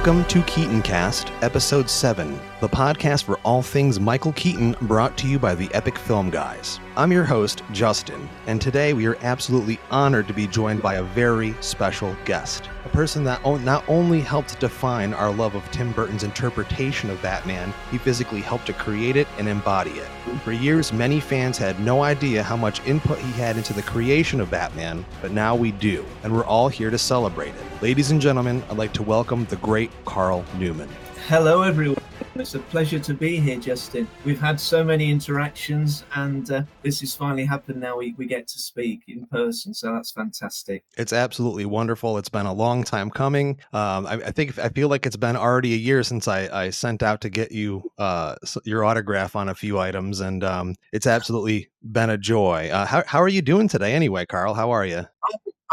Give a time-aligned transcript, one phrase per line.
[0.00, 5.28] Welcome to Keaton Cast, Episode 7, the podcast for all things Michael Keaton brought to
[5.28, 6.80] you by the Epic Film Guys.
[7.00, 11.02] I'm your host, Justin, and today we are absolutely honored to be joined by a
[11.02, 12.68] very special guest.
[12.84, 17.72] A person that not only helped define our love of Tim Burton's interpretation of Batman,
[17.90, 20.08] he physically helped to create it and embody it.
[20.44, 24.38] For years, many fans had no idea how much input he had into the creation
[24.38, 27.82] of Batman, but now we do, and we're all here to celebrate it.
[27.82, 30.90] Ladies and gentlemen, I'd like to welcome the great Carl Newman.
[31.28, 31.96] Hello, everyone.
[32.40, 34.08] It's a pleasure to be here, Justin.
[34.24, 37.98] We've had so many interactions, and uh, this has finally happened now.
[37.98, 40.84] We, we get to speak in person, so that's fantastic.
[40.96, 42.16] It's absolutely wonderful.
[42.16, 43.60] It's been a long time coming.
[43.74, 46.70] Um, I, I, think I feel like it's been already a year since I, I
[46.70, 51.06] sent out to get you uh, your autograph on a few items, and um, it's
[51.06, 52.70] absolutely been a joy.
[52.72, 54.54] Uh, how, how are you doing today, anyway, Carl?
[54.54, 55.04] How are you?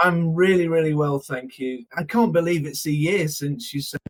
[0.03, 1.85] I'm really, really well, thank you.
[1.95, 4.03] I can't believe it's a year since you sent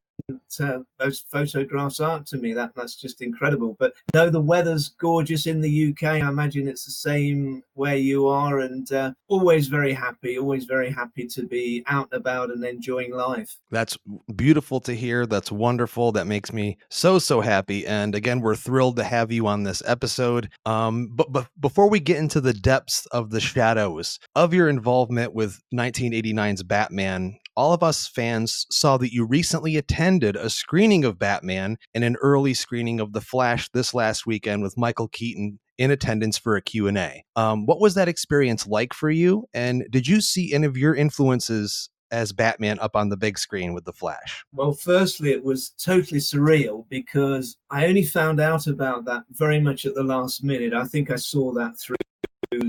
[0.60, 2.54] uh, those photographs out to me.
[2.54, 3.76] That that's just incredible.
[3.80, 6.04] But no, the weather's gorgeous in the UK.
[6.04, 10.38] I imagine it's the same where you are, and uh, always very happy.
[10.38, 13.58] Always very happy to be out and about and enjoying life.
[13.72, 13.98] That's
[14.36, 15.26] beautiful to hear.
[15.26, 16.12] That's wonderful.
[16.12, 17.86] That makes me so so happy.
[17.86, 20.50] And again, we're thrilled to have you on this episode.
[20.66, 25.34] Um, but, but before we get into the depths of the shadows of your involvement
[25.34, 31.20] with 1989's Batman, all of us fans saw that you recently attended a screening of
[31.20, 35.92] Batman and an early screening of The Flash this last weekend with Michael Keaton in
[35.92, 37.24] attendance for a Q&A.
[37.36, 39.46] Um, what was that experience like for you?
[39.54, 43.74] And did you see any of your influences as Batman up on the big screen
[43.74, 44.44] with The Flash?
[44.54, 49.86] Well, firstly, it was totally surreal because I only found out about that very much
[49.86, 50.74] at the last minute.
[50.74, 51.98] I think I saw that through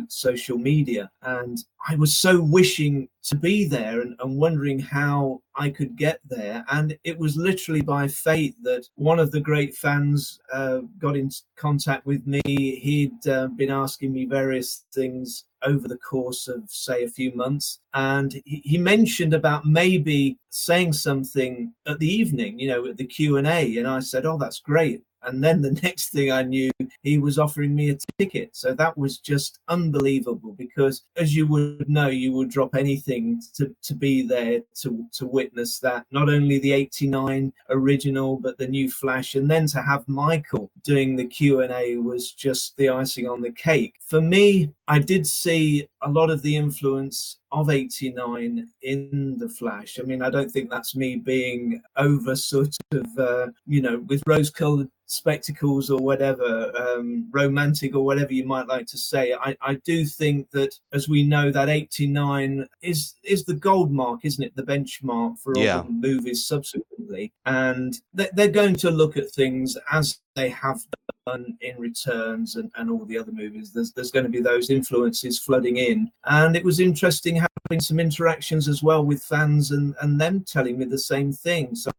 [0.09, 5.70] social media and I was so wishing to be there and, and, wondering how I
[5.70, 6.65] could get there.
[6.70, 11.31] And it was literally by fate that one of the great fans uh, got in
[11.56, 12.41] contact with me.
[12.44, 17.80] He'd uh, been asking me various things over the course of, say, a few months.
[17.94, 23.06] And he, he mentioned about maybe saying something at the evening, you know, at the
[23.06, 23.76] Q&A.
[23.78, 25.02] And I said, oh, that's great.
[25.23, 26.71] And then the next thing I knew,
[27.03, 28.56] he was offering me a ticket.
[28.56, 33.75] So that was just unbelievable because, as you would know, you would drop anything to,
[33.83, 36.06] to be there to, to witness that.
[36.11, 39.34] Not only the 89 original, but the new Flash.
[39.34, 43.95] And then to have Michael doing the Q&A was just the icing on the cake.
[44.00, 49.98] For me, I did see a lot of the influence of 89 in the flash.
[49.98, 54.22] I mean i don't think that's me being over sort of uh, you know with
[54.26, 59.32] rose colored spectacles or whatever um, romantic or whatever you might like to say.
[59.32, 64.20] I, I do think that as we know that 89 is is the gold mark
[64.25, 64.54] isn't it?
[64.54, 65.82] The benchmark for all yeah.
[65.82, 67.32] the movies subsequently.
[67.47, 70.81] And they're going to look at things as they have
[71.26, 74.71] done in returns and, and all the other movies there's there's going to be those
[74.71, 79.94] influences flooding in and it was interesting having some interactions as well with fans and
[80.00, 81.91] and them telling me the same thing so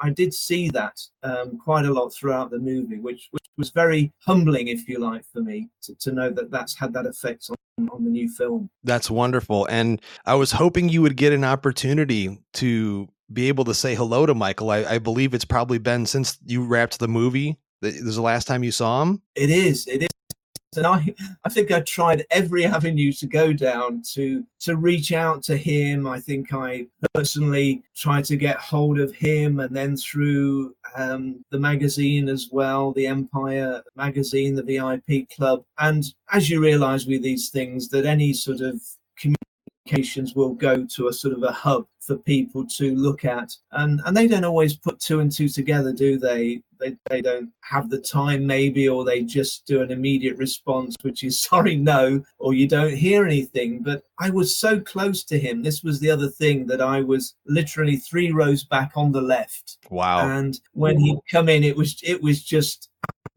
[0.00, 4.12] I, did see that um, quite a lot throughout the movie, which, which was very
[4.20, 7.88] humbling, if you like, for me to, to know that that's had that effect on,
[7.90, 8.70] on the new film.
[8.82, 9.66] That's wonderful.
[9.66, 14.26] And I was hoping you would get an opportunity to be able to say hello
[14.26, 14.70] to Michael.
[14.70, 17.58] I, I believe it's probably been since you wrapped the movie.
[17.80, 19.22] This is the last time you saw him.
[19.34, 19.86] It is.
[19.86, 20.08] It is
[20.76, 21.14] and I,
[21.44, 26.06] I think I tried every avenue to go down to to reach out to him.
[26.06, 31.58] I think I personally tried to get hold of him, and then through um, the
[31.58, 35.64] magazine as well, the Empire magazine, the VIP Club.
[35.78, 38.80] And as you realise with these things, that any sort of
[39.86, 43.54] communications will go to a sort of a hub for people to look at.
[43.72, 46.62] And and they don't always put two and two together do they?
[46.80, 51.22] They, they don't have the time maybe or they just do an immediate response which
[51.22, 53.82] is sorry no or you don't hear anything.
[53.82, 55.62] But i was so close to him.
[55.62, 59.78] This was the other thing that i was literally three rows back on the left.
[59.90, 60.28] Wow.
[60.28, 62.90] And when he'd come in it was it was just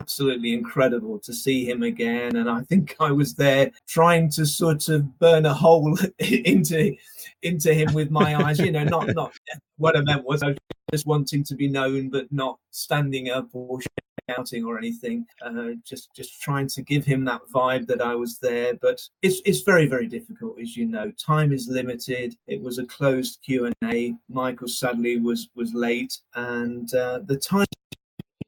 [0.08, 2.38] absolutely incredible to see him again.
[2.38, 6.96] And I think I was there trying to sort of burn a hole into
[7.44, 8.58] into him with my eyes.
[8.58, 9.34] You know, not not
[9.76, 10.58] what I meant was I was
[10.94, 13.82] just wanting to be known, but not standing up or
[14.30, 15.26] shouting or anything.
[15.42, 18.76] Uh, just just trying to give him that vibe that I was there.
[18.76, 21.12] But it's it's very very difficult, as you know.
[21.12, 22.34] Time is limited.
[22.48, 24.16] It was a closed Q and A.
[24.30, 27.66] Michael sadly was was late, and uh, the time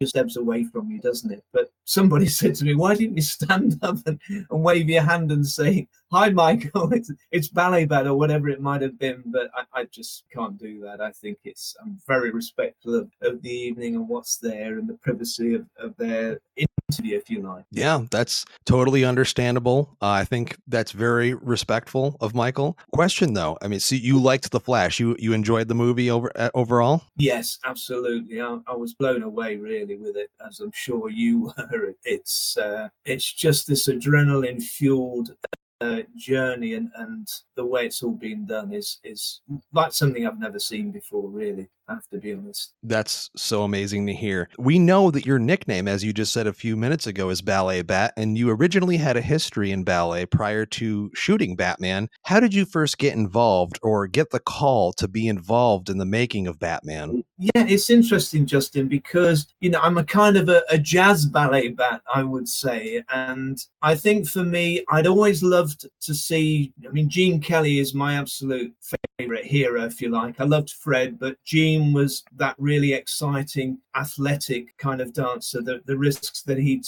[0.08, 1.44] steps away from you, doesn't it?
[1.54, 5.32] But somebody said to me, "Why didn't you stand up and, and wave your hand
[5.32, 9.50] and say hi Michael, it's it's ballet bat or whatever it might have been, but
[9.56, 11.02] I, I just can't do that.
[11.02, 14.96] I think it's I'm very respectful of, of the evening and what's there and the
[14.96, 17.66] privacy of, of their interview, if you like.
[17.72, 19.96] Yeah, that's totally understandable.
[20.02, 22.78] Uh, I think that's very respectful of Michael.
[22.92, 25.00] Question though, I mean, see, you liked the Flash.
[25.00, 27.04] You you enjoyed the movie over uh, overall?
[27.18, 28.42] Yes, absolutely.
[28.42, 31.96] I, I, was blown away really with it, as I'm sure you were.
[32.04, 35.36] It's uh, it's just this adrenaline fueled
[35.82, 39.42] uh, journey and, and the way it's all been done is is
[39.74, 41.70] like something I've never seen before, really.
[41.90, 42.74] Have to be honest.
[42.84, 44.48] That's so amazing to hear.
[44.60, 47.82] We know that your nickname, as you just said a few minutes ago, is Ballet
[47.82, 52.08] Bat, and you originally had a history in ballet prior to shooting Batman.
[52.24, 56.06] How did you first get involved or get the call to be involved in the
[56.06, 57.10] making of Batman?
[57.10, 61.26] Mm, yeah, it's interesting, Justin, because you know I'm a kind of a, a jazz
[61.26, 66.72] ballet bat, I would say, and I think for me, I'd always loved to see.
[66.88, 68.74] I mean, Gene Kelly is my absolute
[69.18, 70.40] favorite hero, if you like.
[70.40, 75.62] I loved Fred, but Gene was that really exciting, athletic kind of dancer.
[75.62, 76.82] The, the risks that he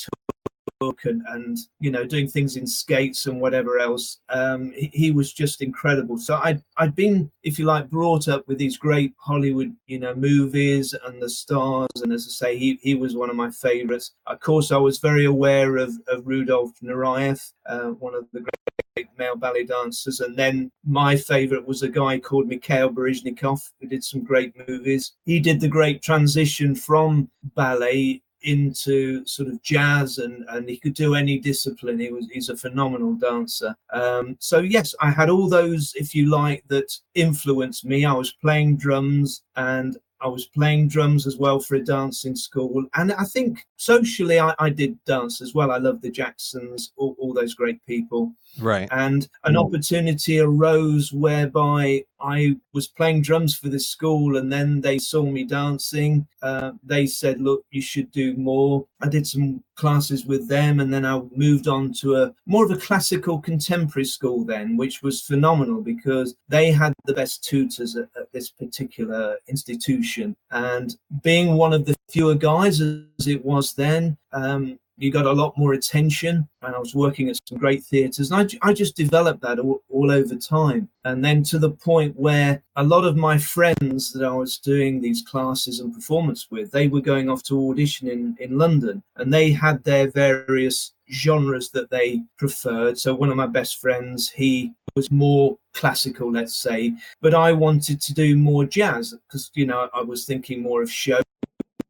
[0.82, 5.12] took and, and you know doing things in skates and whatever else um, he, he,
[5.12, 9.14] was just incredible so I'd, I'd been if you like brought up with these great
[9.18, 13.30] hollywood you know movies and the stars and as i say he, he was one
[13.30, 18.16] of my favorites of course i was very aware of, of rudolf nureyev uh, one
[18.16, 18.81] of the great
[19.18, 20.20] male ballet dancers.
[20.20, 25.14] And then my favorite was a guy called Mikhail Baryshnikov, who did some great movies.
[25.26, 30.96] He did the great transition from ballet into sort of jazz and and he could
[30.96, 35.48] do any discipline he was he's a phenomenal dancer um, so yes i had all
[35.48, 40.88] those if you like that influenced me i was playing drums and I was playing
[40.88, 42.86] drums as well for a dancing school.
[42.94, 45.72] And I think socially, I, I did dance as well.
[45.72, 48.32] I love the Jacksons, all, all, those great people.
[48.60, 48.88] Right.
[48.92, 54.98] And an opportunity arose whereby I was playing drums for this school, and then they
[54.98, 56.28] saw me dancing.
[56.42, 60.94] Uh, they said, "Look, you should do more." I did some classes with them, and
[60.94, 65.22] then I moved on to a more of a classical contemporary school then, which was
[65.22, 70.36] phenomenal because they had the best tutors at, at this particular institution.
[70.52, 75.32] And being one of the fewer guys as it was then, um, you got a
[75.32, 78.96] lot more attention and i was working at some great theatres and I, I just
[78.96, 80.90] developed that all, all, over time.
[81.06, 85.02] And then to the point where a lot of my friends that i was doing
[85.02, 89.34] these classes and performance with they were going off to audition in, in london and
[89.34, 92.98] they had their various genres that they preferred.
[92.98, 98.02] So one of my best friends he was more classical let's say but i wanted
[98.02, 101.22] to do more jazz because you know i was thinking more of show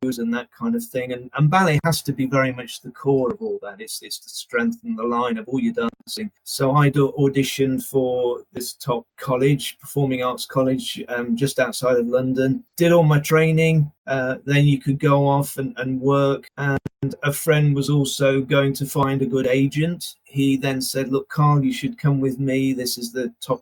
[0.01, 1.13] and that kind of thing.
[1.13, 3.80] And, and ballet has to be very much the core of all that.
[3.80, 6.31] It's, it's the strength and the line of all your dancing.
[6.44, 12.07] So I do audition for this top college, Performing Arts College, um, just outside of
[12.07, 12.63] London.
[12.77, 13.92] Did all my training.
[14.07, 16.47] Uh, then you could go off and, and work.
[16.57, 16.80] And
[17.21, 20.16] a friend was also going to find a good agent.
[20.23, 22.73] He then said, Look, Carl, you should come with me.
[22.73, 23.61] This is the top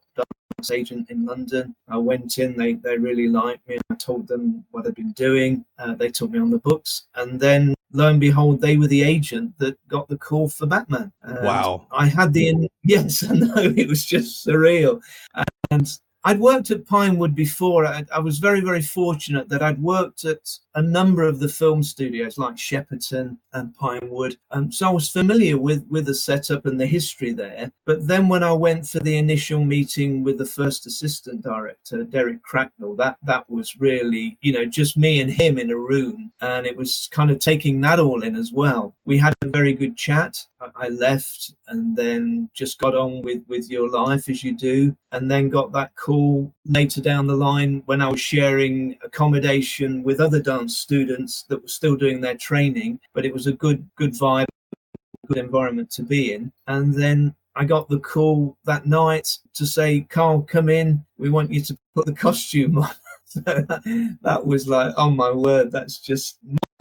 [0.71, 1.75] agent in London.
[1.87, 3.77] I went in, they, they really liked me.
[3.89, 5.65] I told them what I'd been doing.
[5.77, 7.07] Uh, they took me on the books.
[7.15, 11.11] And then lo and behold, they were the agent that got the call for Batman.
[11.23, 11.87] And wow.
[11.91, 15.01] I had the, yes, I know, it was just surreal.
[15.71, 15.87] And
[16.25, 17.85] I'd worked at Pinewood before.
[17.85, 21.81] I, I, was very, very fortunate that I'd worked at a number of the film
[21.81, 24.35] studios like Shepperton and Pinewood.
[24.51, 27.71] Um, so I was familiar with, with the setup and the history there.
[27.85, 32.43] But then when I went for the initial meeting with the first assistant director, Derek
[32.43, 36.33] Cracknell, that, that was really, you know, just me and him in a room.
[36.41, 38.93] And it was kind of taking that all in as well.
[39.05, 40.45] We had a very good chat.
[40.75, 45.29] I left and then just got on with, with your life as you do, and
[45.29, 50.41] then got that call later down the line when I was sharing accommodation with other
[50.41, 54.47] dance students that were still doing their training, but it was a good good vibe,
[55.27, 56.51] good environment to be in.
[56.67, 61.03] And then I got the call that night to say, Carl, come in.
[61.17, 62.91] We want you to put the costume on.
[63.25, 66.37] so that, that was like, oh my word, that's just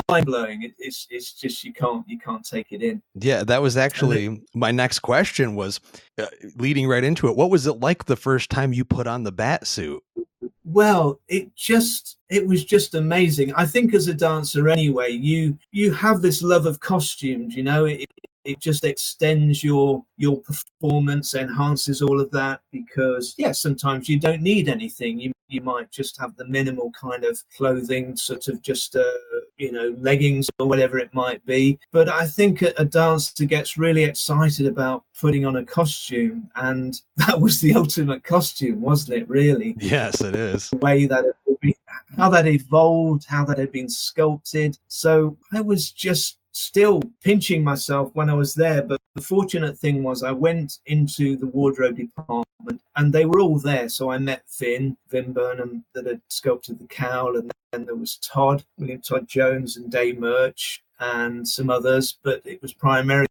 [0.08, 0.62] mind blowing.
[0.62, 3.02] It, it's it's just you can't you can't take it in.
[3.14, 5.80] Yeah, that was actually my next question was
[6.18, 7.36] uh, leading right into it.
[7.36, 10.02] What was it like the first time you put on the bat suit?
[10.64, 13.52] Well, it just it was just amazing.
[13.54, 17.86] I think as a dancer anyway, you you have this love of costumes, you know,
[17.86, 18.06] it,
[18.44, 24.40] it just extends your your performance enhances all of that because yeah sometimes you don't
[24.40, 28.96] need anything you you might just have the minimal kind of clothing sort of just
[28.96, 29.02] uh,
[29.58, 31.78] you know, leggings or whatever it might be.
[31.90, 37.00] But I think a, a dancer gets really excited about putting on a costume, and
[37.16, 39.28] that was the ultimate costume, wasn't it?
[39.28, 39.76] Really?
[39.78, 40.70] Yes, it is.
[40.70, 41.76] The way that it,
[42.16, 44.78] how that evolved, how that had been sculpted.
[44.88, 48.82] So I was just still pinching myself when I was there.
[48.82, 53.58] But the fortunate thing was I went into the wardrobe department and they were all
[53.58, 53.88] there.
[53.88, 58.16] So I met Finn, Vin Burnham that had sculpted the cowl, and then there was
[58.16, 63.28] Todd, William Todd Jones and Dave Murch and some others, but it was primarily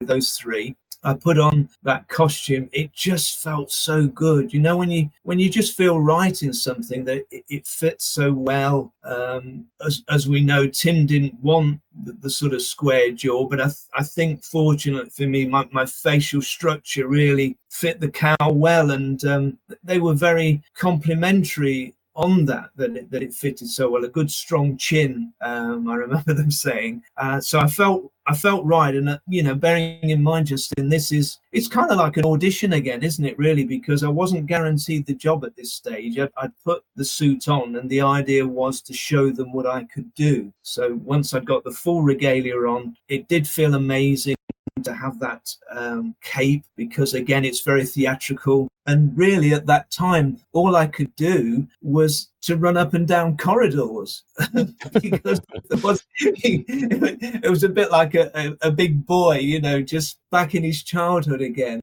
[0.00, 0.76] those three.
[1.04, 4.52] I put on that costume, it just felt so good.
[4.52, 8.04] You know, when you when you just feel right in something that it, it fits
[8.04, 8.92] so well.
[9.04, 13.60] Um, as as we know, Tim didn't want the, the sort of square jaw, but
[13.60, 18.54] I th- I think fortunate for me, my, my facial structure really fit the cowl
[18.54, 23.88] well, and um, they were very complimentary on that that it, that it fitted so
[23.88, 27.02] well a good strong chin um, i remember them saying.
[27.16, 28.94] Uh, so i felt i felt right.
[28.94, 32.26] And uh, you know bearing in mind justin this is it's kind of like an
[32.26, 33.64] audition again isn't it really?
[33.64, 36.18] Because i wasn't guaranteed the job at this stage.
[36.18, 39.84] I'd, I'd put the suit on and the idea was to show them what i
[39.84, 40.52] could do.
[40.62, 44.34] So once i'd got the full regalia on it did feel amazing
[44.82, 50.36] to have that um, cape because again it's very theatrical and really at that time
[50.52, 54.24] all i could do was to run up and down corridors
[55.00, 55.40] because
[55.70, 60.18] it was, it was a bit like a, a, a big boy you know just
[60.30, 61.80] back in his childhood again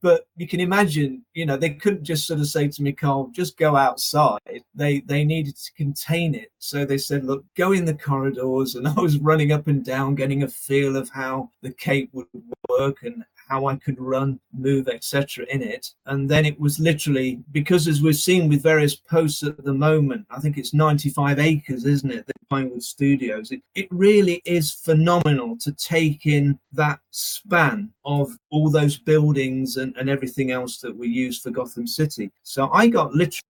[0.00, 3.30] but you can imagine, you know, they couldn't just sort of say to me, Carl,
[3.32, 4.62] just go outside.
[4.74, 6.50] They they needed to contain it.
[6.58, 8.74] So they said, look, go in the corridors.
[8.74, 12.26] And I was running up and down, getting a feel of how the cape would
[12.68, 15.46] work and how I could run, move, etc.
[15.50, 15.90] in it.
[16.06, 20.26] And then it was literally because, as we've seen with various posts at the moment,
[20.30, 22.26] I think it's 95 acres, isn't it?
[22.26, 23.50] The Pinewood Studios.
[23.50, 29.96] It, it really is phenomenal to take in that span of all those buildings and,
[29.96, 32.30] and everything else that we use for Gotham City.
[32.42, 33.40] So I got literally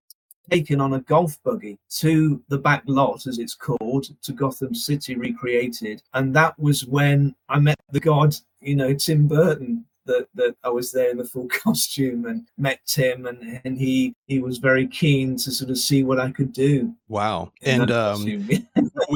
[0.51, 5.17] taken on a golf buggy to the back lot, as it's called, to Gotham City
[5.17, 6.03] recreated.
[6.15, 10.69] And that was when I met the god, you know, Tim Burton, that that I
[10.69, 14.87] was there in the full costume and met Tim and and he he was very
[14.87, 16.95] keen to sort of see what I could do.
[17.09, 17.53] Wow.
[17.63, 18.27] And um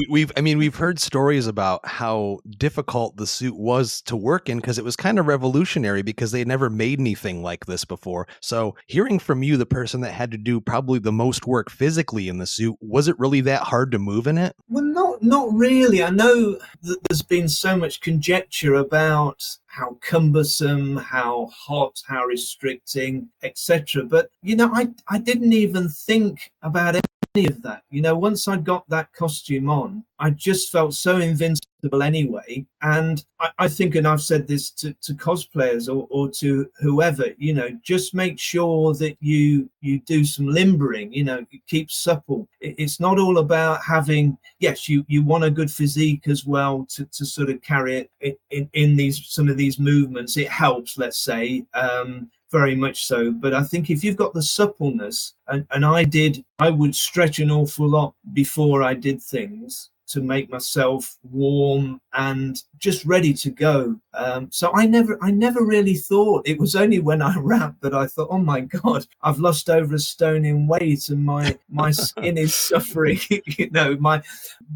[0.09, 4.49] we, have I mean we've heard stories about how difficult the suit was to work
[4.49, 7.85] in because it was kind of revolutionary because they had never made anything like this
[7.85, 8.27] before.
[8.41, 12.27] So hearing from you, the person that had to do probably the most work physically
[12.27, 14.55] in the suit, was it really that hard to move in it?
[14.69, 16.03] Well, not not really.
[16.03, 23.29] I know that there's been so much conjecture about how cumbersome, how hot, how restricting,
[23.43, 24.03] etc.
[24.03, 26.95] But you know, I I didn't even think about
[27.39, 27.83] any of that.
[27.89, 32.65] You know, once I got that costume on, I just felt so invincible anyway.
[32.81, 37.27] And I, I think, and I've said this to, to cosplayers or, or to whoever,
[37.37, 42.47] you know, just make sure that you you do some limbering, you know, keep supple.
[42.59, 46.85] It, it's not all about having, yes, you, you want a good physique as well
[46.89, 50.35] to, to sort of carry it in, in these some of these movements.
[50.35, 51.65] It helps, let's say.
[51.73, 53.31] Um, very much so.
[53.31, 57.39] But I think if you've got the suppleness, and, and I did, I would stretch
[57.39, 63.51] an awful lot before I did things to make myself warm and just ready to
[63.51, 63.95] go.
[64.15, 66.47] Um, so I never, I never really thought.
[66.47, 69.95] It was only when I wrapped that I thought, "Oh my God, I've lost over
[69.95, 74.21] a stone in weight, and my my skin is suffering." you know, my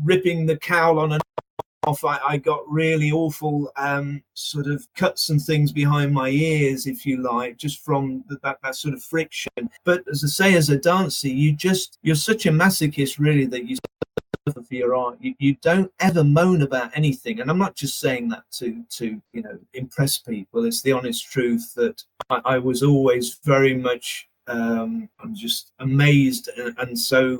[0.03, 1.23] ripping the cowl on and
[1.85, 6.87] off, I, I got really awful um, sort of cuts and things behind my ears,
[6.87, 9.51] if you like, just from the, that, that sort of friction.
[9.83, 13.65] But as I say, as a dancer, you just, you're such a masochist, really, that
[13.65, 13.77] you
[14.51, 15.17] for your art.
[15.21, 17.39] You, you don't ever moan about anything.
[17.39, 20.65] And I'm not just saying that to, to you know, impress people.
[20.65, 26.49] It's the honest truth that I, I was always very much um, I'm just amazed
[26.57, 27.37] and, and, so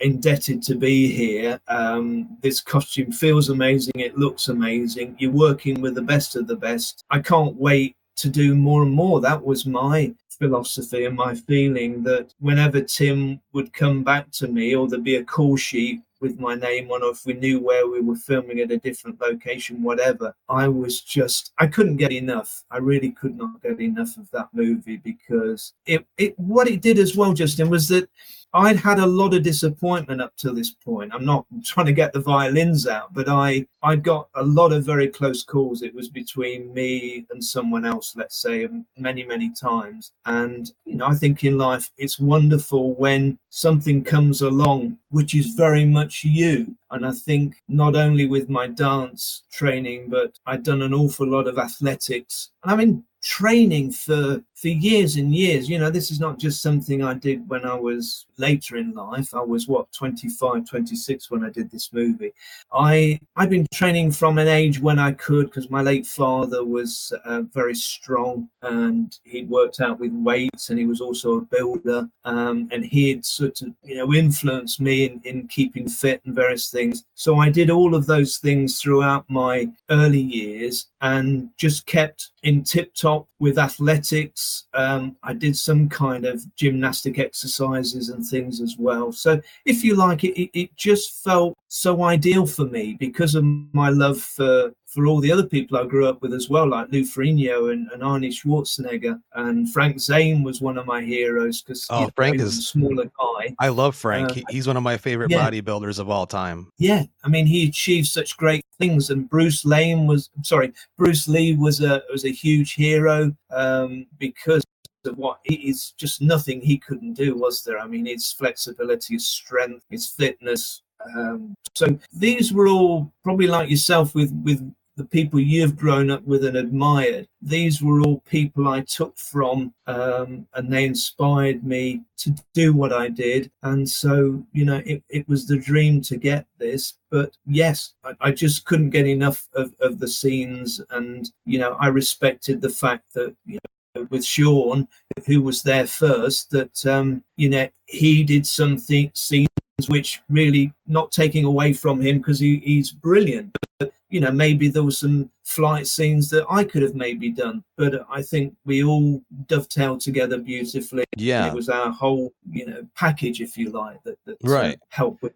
[0.00, 1.60] indebted to be here.
[1.68, 3.94] Um, this costume feels amazing.
[3.96, 5.16] It looks amazing.
[5.18, 7.04] You're working with the best of the best.
[7.10, 9.20] I can't wait to do more and more.
[9.20, 14.74] That was my philosophy and my feeling that whenever Tim would come back to me
[14.74, 17.86] or there'd be a call sheet with my name on, or if we knew where
[17.86, 20.34] we were filming at a different location, whatever.
[20.48, 22.64] I was just, I couldn't get enough.
[22.70, 26.98] I really could not get enough of that movie because it, it what it did
[26.98, 28.08] as well, Justin, was that
[28.54, 31.12] I'd had a lot of disappointment up to this point.
[31.12, 34.84] I'm not trying to get the violins out, but I I got a lot of
[34.84, 35.82] very close calls.
[35.82, 40.12] It was between me and someone else, let's say, many many times.
[40.24, 45.54] And you know, I think in life it's wonderful when something comes along which is
[45.54, 46.74] very much you.
[46.90, 51.46] And I think not only with my dance training, but I'd done an awful lot
[51.46, 52.50] of athletics.
[52.64, 55.68] I mean, training for for years and years.
[55.68, 59.34] You know this is not just something i did when i was later in life.
[59.34, 62.32] I was what 25 26 when i did this movie.
[62.72, 67.12] I i've been training from an age when i could because my late father was
[67.24, 72.08] uh, very strong and he worked out with weights and he was also a builder
[72.24, 76.34] um, and he had sort of you know influenced me in, in keeping fit and
[76.34, 77.04] various things.
[77.14, 82.62] So i did all of those things throughout my early years and just kept in
[82.62, 84.64] tip top with athletics.
[84.74, 89.12] Um, I did some kind of gymnastic exercises and things as well.
[89.12, 93.44] So, if you like, it, it, it just felt so ideal for me because of
[93.72, 96.90] my love for for all the other people I grew up with as well, like
[96.92, 99.20] Lou Ferrigno and, and Arnie Schwarzenegger.
[99.34, 103.54] And Frank Zane was one of my heroes because oh, Frank is a smaller guy.
[103.58, 104.38] I love Frank.
[104.38, 105.50] Uh, he's one of my favorite yeah.
[105.50, 106.70] bodybuilders of all time.
[106.78, 109.10] Yeah, I mean, he achieved such great things.
[109.10, 114.64] And Bruce Lane was sorry, Bruce Lee was a was a huge hero um, because
[115.04, 117.78] of what is just nothing he couldn't do, was there?
[117.78, 120.82] I mean, his flexibility, his strength, his fitness.
[121.16, 124.62] Um, so these were all probably like yourself with with
[124.96, 127.26] the people you've grown up with and admired.
[127.42, 132.92] These were all people I took from, um, and they inspired me to do what
[132.92, 133.50] I did.
[133.62, 136.94] And so, you know, it, it was the dream to get this.
[137.10, 140.80] But yes, I, I just couldn't get enough of, of the scenes.
[140.90, 143.58] And, you know, I respected the fact that, you
[143.94, 144.86] know, with Sean,
[145.26, 149.48] who was there first, that, um, you know, he did something, scenes
[149.88, 153.56] which really not taking away from him because he, he's brilliant.
[153.80, 157.62] But, you know, maybe there was some flight scenes that I could have maybe done,
[157.76, 161.04] but I think we all dovetailed together beautifully.
[161.16, 165.22] Yeah, it was our whole, you know, package, if you like, that, that right helped
[165.22, 165.32] with.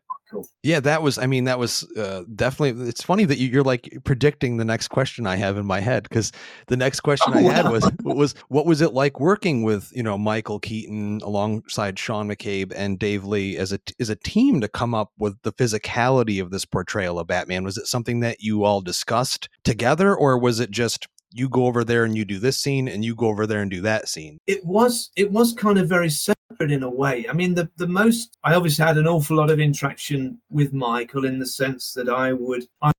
[0.62, 1.18] Yeah, that was.
[1.18, 2.88] I mean, that was uh, definitely.
[2.88, 6.02] It's funny that you, are like predicting the next question I have in my head
[6.02, 6.32] because
[6.66, 7.50] the next question oh, I wow.
[7.50, 12.28] had was was what was it like working with you know Michael Keaton alongside Sean
[12.28, 16.42] McCabe and Dave Lea as a as a team to come up with the physicality
[16.42, 17.64] of this portrayal of Batman?
[17.64, 21.84] Was it something that you all discussed together, or was it just you go over
[21.84, 24.38] there and you do this scene and you go over there and do that scene
[24.46, 27.26] it was it was kind of very separate in a way.
[27.28, 31.24] I mean the the most i obviously had an awful lot of interaction with michael
[31.24, 32.92] in the sense that i would i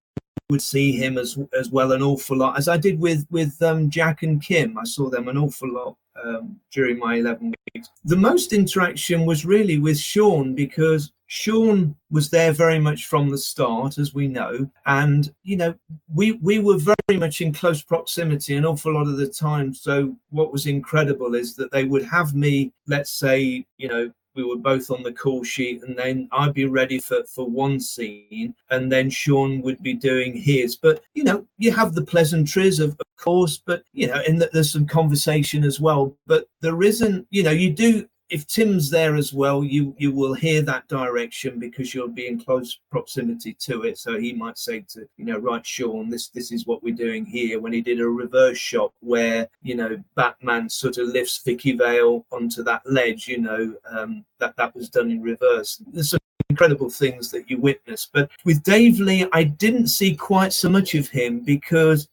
[0.49, 3.89] would see him as as well an awful lot as i did with with um,
[3.89, 4.77] jack and kim.
[4.77, 7.89] I saw them an awful lot um, during my 11 weeks.
[8.03, 13.38] The most interaction was really with sean because Sean was there very much from the
[13.38, 15.75] start, as we know, and you know
[16.12, 19.71] we we were very much in close proximity an awful lot of the time.
[19.71, 24.45] So what was incredible is that they would have me, let's say, you know, we
[24.45, 28.56] were both on the call sheet and then I'd be ready for, for one scene
[28.69, 30.75] and then Sean would be doing his.
[30.78, 34.71] But, you know, you have the pleasantries of, of course, but, you know, and there's
[34.71, 36.15] some conversation as well.
[36.25, 40.33] But there isn't, you know, you do if Tim's there as well, you you will
[40.33, 43.97] hear that direction because you'll be in close proximity to it.
[43.97, 47.25] So he might say to you know, right, Sean, this this is what we're doing
[47.25, 47.59] here.
[47.59, 52.25] When he did a reverse shot where you know Batman sort of lifts Vicky Vale
[52.31, 55.81] onto that ledge, you know, um, that that was done in reverse.
[55.91, 58.07] There's some incredible things that you witness.
[58.11, 62.07] But with Dave Lea, I didn't see quite so much of him because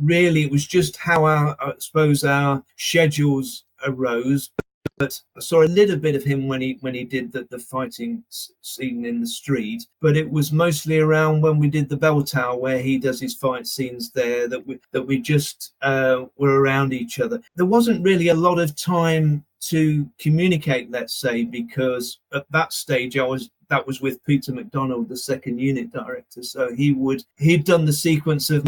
[0.00, 4.66] really it was just how our I suppose our schedules arose but
[5.00, 8.24] I saw a little bit of him when he when he did the, the fighting
[8.60, 9.84] scene in the street.
[10.00, 13.34] But it was mostly around when we did the bell tower where he does his
[13.34, 17.40] fight scenes there that we that we just uh, were around each other.
[17.56, 23.18] There wasn't really a lot of time to communicate, let's say, because at that stage
[23.18, 26.42] I was that was with Peter MacDonald, the second unit director.
[26.42, 28.66] So he would he'd done the sequence of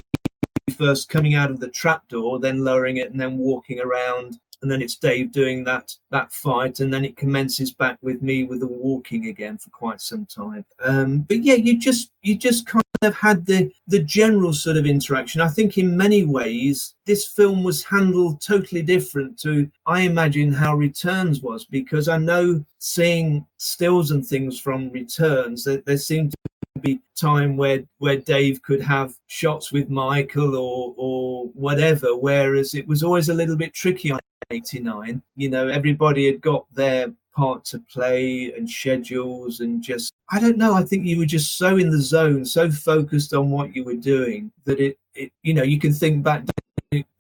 [0.77, 4.83] first coming out of the trapdoor, then lowering it, and then walking around and then
[4.83, 8.67] it's Dave doing that that fight, and then it commences back with me with the
[8.67, 10.65] walking again for quite some time.
[10.83, 14.87] Um, but yeah, you just you just kind of had the the general sort of
[14.87, 15.41] interaction.
[15.41, 20.77] I think in many ways this film was handled totally different to I imagine how
[20.77, 26.50] Returns was because I know seeing stills and things from Returns that there seemed to
[26.81, 32.87] be time where where Dave could have shots with Michael or or whatever, whereas it
[32.87, 34.13] was always a little bit tricky.
[34.13, 40.13] on 89 you know everybody had got their part to play and schedules and just
[40.31, 40.75] I don't know.
[40.75, 43.95] I think you were just so in the zone, so focused on what you were
[43.95, 46.45] doing that it, it you know, you can think back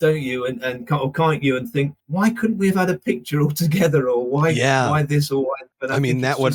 [0.01, 2.99] don't you and and or can't you and think why couldn't we have had a
[2.99, 4.91] picture all together or why yeah.
[4.91, 6.55] why this or why but I, I mean that would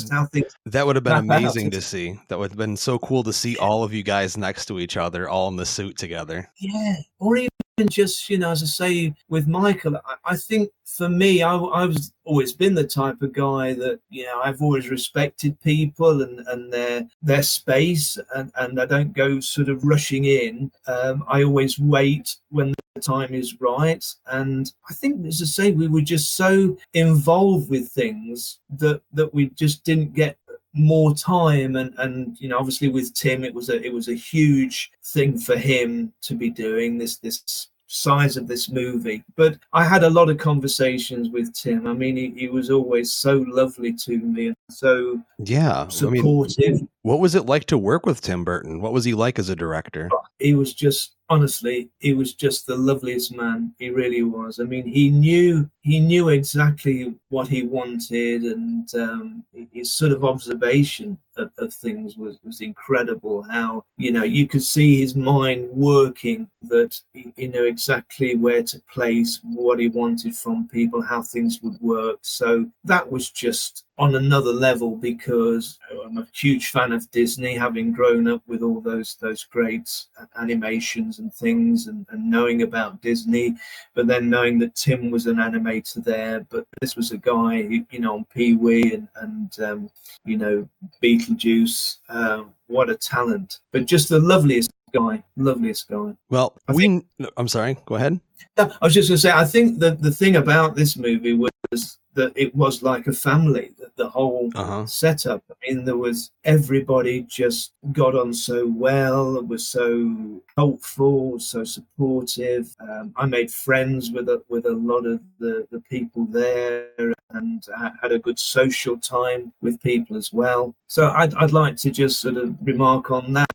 [0.66, 2.18] that would have been amazing to see.
[2.28, 4.98] That would have been so cool to see all of you guys next to each
[4.98, 6.50] other all in the suit together.
[6.58, 7.48] Yeah or even
[7.84, 11.96] just you know as i say with michael i, I think for me I, i've
[12.24, 16.72] always been the type of guy that you know i've always respected people and and
[16.72, 20.72] their their space and and i don't go sort of rushing in.
[20.86, 24.04] Um, i always wait when the time is right.
[24.26, 29.34] And i think as i say we were just so involved with things that that
[29.34, 30.38] we just didn't get
[30.76, 34.14] more time and and you know obviously with tim it was a it was a
[34.14, 39.22] huge thing for him to be doing this this size of this movie.
[39.36, 41.86] But i had a lot of conversations with tim.
[41.86, 46.70] I mean he, he was always so lovely to me and so yeah supportive I
[46.70, 48.80] mean, what was it like to work with tim burton?
[48.80, 50.10] What was he like as a director?
[50.38, 54.60] He was just honestly he was just the loveliest man he really was.
[54.60, 60.24] I mean he knew he knew exactly what he wanted and um, his sort of
[60.24, 63.42] observation of, of, things was was incredible.
[63.42, 68.80] How you know you could see his mind working that he knew exactly where to
[68.92, 72.18] place what he wanted from people how things would work.
[72.22, 77.92] So that was just on another level because I'm a huge fan of Disney, having
[77.92, 79.88] grown up with all those those great
[80.36, 83.56] animations and things, and, and knowing about Disney,
[83.94, 87.84] but then knowing that Tim was an animator there, but this was a guy, who,
[87.90, 89.90] you know, on Pee Wee and and um,
[90.24, 90.68] you know
[91.02, 91.98] Beetlejuice.
[92.08, 93.60] Um, what a talent!
[93.72, 96.14] But just the loveliest guy, loveliest guy.
[96.30, 96.82] Well, I we.
[96.82, 97.76] Think, I'm sorry.
[97.86, 98.20] Go ahead.
[98.58, 99.32] I was just going to say.
[99.32, 103.70] I think that the thing about this movie was that it was like a family.
[103.78, 104.86] That the whole uh-huh.
[104.86, 105.42] setup.
[105.50, 109.42] I mean, there was everybody just got on so well.
[109.44, 112.74] Was so helpful, so supportive.
[112.80, 117.64] Um, I made friends with a, with a lot of the the people there, and
[118.00, 120.74] had a good social time with people as well.
[120.86, 123.46] So I'd, I'd like to just sort of remark on that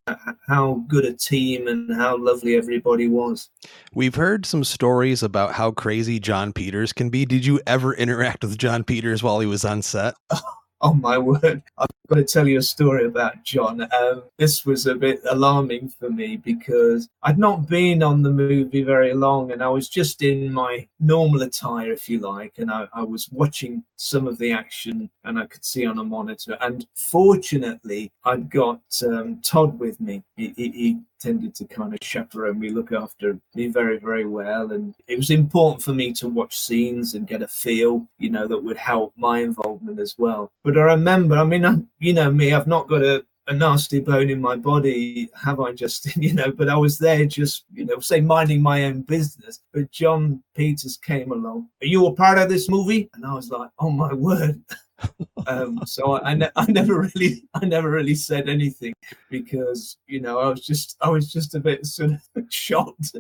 [0.48, 3.50] how good a team and how lovely everybody was.
[3.94, 7.26] We've heard some stories about how crazy Jon Peters can be.
[7.26, 10.16] Did you ever interact with Jon Peters while he was on set?
[10.82, 11.62] oh my word.
[11.78, 13.82] I've got to tell you a story about Jon.
[13.82, 18.84] um, this was a bit alarming for me because i'd not been on the movie
[18.84, 22.88] very long and i was just in my normal attire if you like and i,
[22.94, 26.58] I was watching some of the action and i could see on a monitor.
[26.62, 30.24] And fortunately i'd got um, todd with me.
[30.36, 34.72] He, he, he tended to kind of chaperone me, look after me very, very well.
[34.72, 38.48] And it was important for me to watch scenes and get a feel, you know,
[38.48, 40.52] that would help my involvement as well.
[40.64, 44.00] But I remember, I mean, I, you know me, I've not got a, a nasty
[44.00, 46.22] bone in my body, have I, Justin?
[46.22, 49.60] You know, but I was there just, you know, say minding my own business.
[49.74, 51.68] But Jon Peters came along.
[51.82, 53.10] Are you a part of this movie?
[53.14, 54.62] And I was like, oh my word.
[55.48, 58.94] um, so I, I, ne- I, never really I never really said anything
[59.32, 63.16] because you know I was just I was just a bit sort of shocked.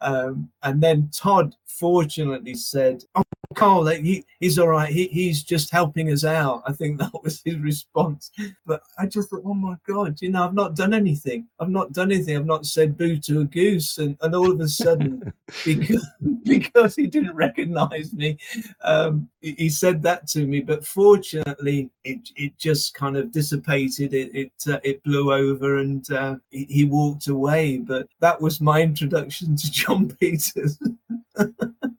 [0.00, 3.22] Um, and then Todd fortunately said, "Oh,
[3.54, 4.92] Carl, he, he's all right.
[4.92, 8.30] He, he's just helping us out." I think that was his response.
[8.66, 11.48] But I just thought, "Oh my God, you know, I've not done anything.
[11.58, 12.36] I've not done anything.
[12.36, 15.32] I've not said boo to a goose." And, and all of a sudden,
[15.64, 16.06] because
[16.44, 18.38] because he didn't recognise me,
[18.82, 20.60] um, he, he said that to me.
[20.60, 24.12] But fortunately, it it just kind of dissipated.
[24.12, 27.78] It it uh, it blew over, and uh, he, he walked away.
[27.78, 30.78] But that was my introduction to Jon Peters.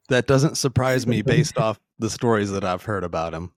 [0.10, 3.52] That doesn't surprise me based off the stories that I've heard about him.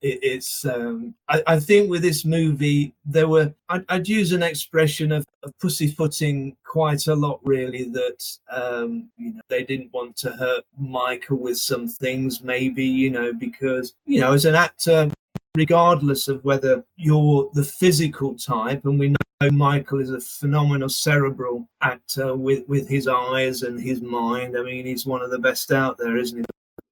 [0.00, 5.10] It's, um, I, I, think with this movie, there were, I'd, I'd use an expression
[5.10, 10.30] of, of, pussyfooting quite a lot, really, that, um, you know, they didn't want to
[10.30, 15.10] hurt Michael with some things, maybe, you know, because, you know, as an actor,
[15.56, 21.68] regardless of whether you're the physical type, and we know Michael is a phenomenal cerebral
[21.80, 24.56] actor with, with his eyes and his mind.
[24.56, 26.44] I mean, he's one of the best out there, isn't he?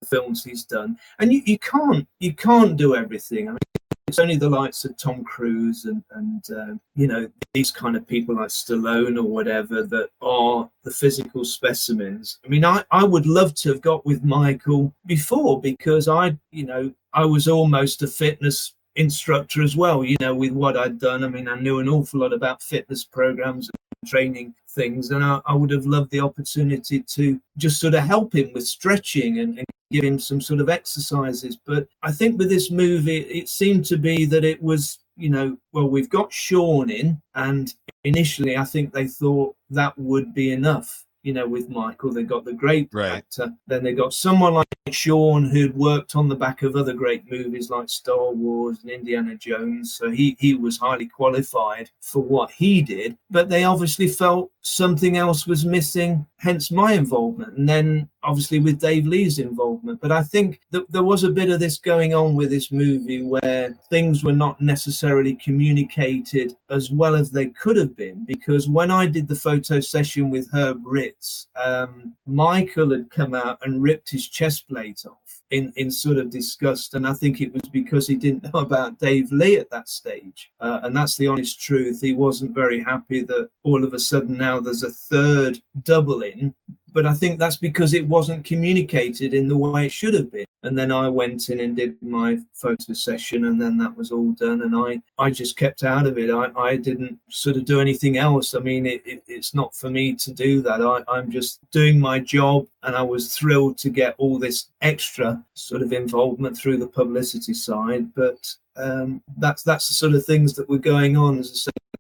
[0.06, 3.48] Films he's done, and you, you can't you can't do everything.
[3.48, 3.58] I mean,
[4.06, 8.06] it's only the likes of Tom Cruise and and uh, you know these kind of
[8.06, 12.38] people like Stallone or whatever that are the physical specimens.
[12.44, 16.66] I mean, I I would love to have got with Michael before because I you
[16.66, 21.24] know I was almost a fitness instructor as well, you know, with what I'd done.
[21.24, 25.40] I mean, I knew an awful lot about fitness programs and training things and I,
[25.46, 29.58] I, would have loved the opportunity to just sort of help him with stretching and,
[29.58, 33.84] and, give him some sort of exercises but i think with this movie it seemed
[33.84, 37.74] to be that it was you know well we've got sean in and
[38.04, 42.12] initially i think they thought that would be enough you know, with Michael.
[42.12, 43.12] They got the great right.
[43.12, 43.52] actor.
[43.66, 47.70] Then they got someone like Sean who'd worked on the back of other great movies
[47.70, 49.94] like Star Wars and Indiana Jones.
[49.94, 53.16] So he, he was highly qualified for what he did.
[53.30, 57.58] But they obviously felt something else was missing, hence my involvement.
[57.58, 60.00] And then obviously with Dave Lea's involvement.
[60.00, 63.22] But I think that there was a bit of this going on with this movie
[63.22, 68.24] where things were not necessarily communicated as well as they could have been.
[68.24, 73.58] Because when I did the photo session with Herb Ritts, um, Michael had come out
[73.62, 75.41] and ripped his chest plate off.
[75.52, 78.98] In, in sort of disgust, and I think it was because he didn't know about
[78.98, 82.00] Dave Lea at that stage, uh, and that's the honest truth.
[82.00, 86.54] He wasn't very happy that all of a sudden now there's a third double in
[86.92, 90.44] but I think that's because it wasn't communicated in the way it should have been.
[90.64, 94.32] And then I went in and did my photo session, and then that was all
[94.32, 94.62] done.
[94.62, 96.30] And I, I just kept out of it.
[96.30, 98.54] I, I didn't sort of do anything else.
[98.54, 100.80] I mean, it, it, it's not for me to do that.
[100.80, 105.42] I, I'm just doing my job, and I was thrilled to get all this extra
[105.54, 108.14] sort of involvement through the publicity side.
[108.14, 111.38] But um, that's that's the sort of things that were going on.
[111.38, 111.91] As I say,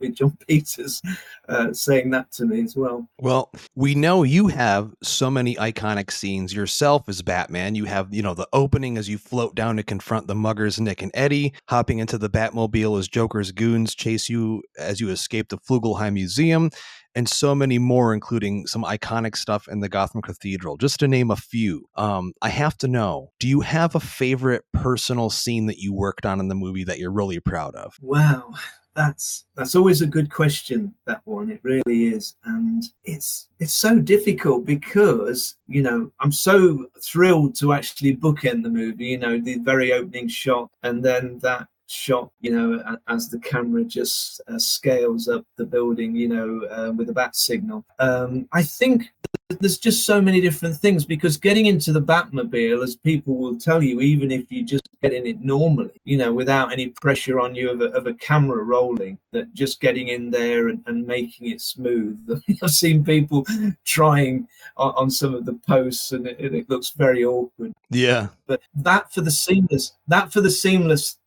[0.00, 1.02] with Jon Peters
[1.48, 3.08] uh, saying that to me as well.
[3.20, 7.74] Well, we know you have so many iconic scenes yourself as Batman.
[7.74, 11.02] You have, you know, the opening as you float down to confront the muggers, Nick
[11.02, 15.58] and Eddie, hopping into the Batmobile as Joker's goons chase you as you escape the
[15.58, 16.70] Flugelheim Museum,
[17.14, 21.30] and so many more, including some iconic stuff in the Gotham Cathedral, just to name
[21.30, 21.86] a few.
[21.96, 26.26] Um, I have to know do you have a favorite personal scene that you worked
[26.26, 27.96] on in the movie that you're really proud of?
[28.00, 28.54] Wow
[28.94, 31.50] that's that's always a good question that one.
[31.50, 32.36] It really is.
[32.44, 38.68] And it's it's so difficult because you know i'm so thrilled to actually bookend the
[38.68, 43.38] movie you know the very opening shot and then that shot you know as the
[43.38, 47.84] camera just uh, scales up the building you know uh, with a bat signal.
[47.98, 49.12] Um, i think
[49.48, 53.82] there's just so many different things because getting into the Batmobile, as people will tell
[53.82, 57.54] you, even if you just get in it normally, you know, without any pressure on
[57.54, 61.50] you of a, of a camera rolling, that just getting in there and, and making
[61.50, 62.18] it smooth.
[62.62, 63.44] I've seen people
[63.84, 67.74] trying on, on some of the posts and it, it looks very awkward.
[67.90, 68.28] Yeah.
[68.46, 70.50] But that for the seamless, that for the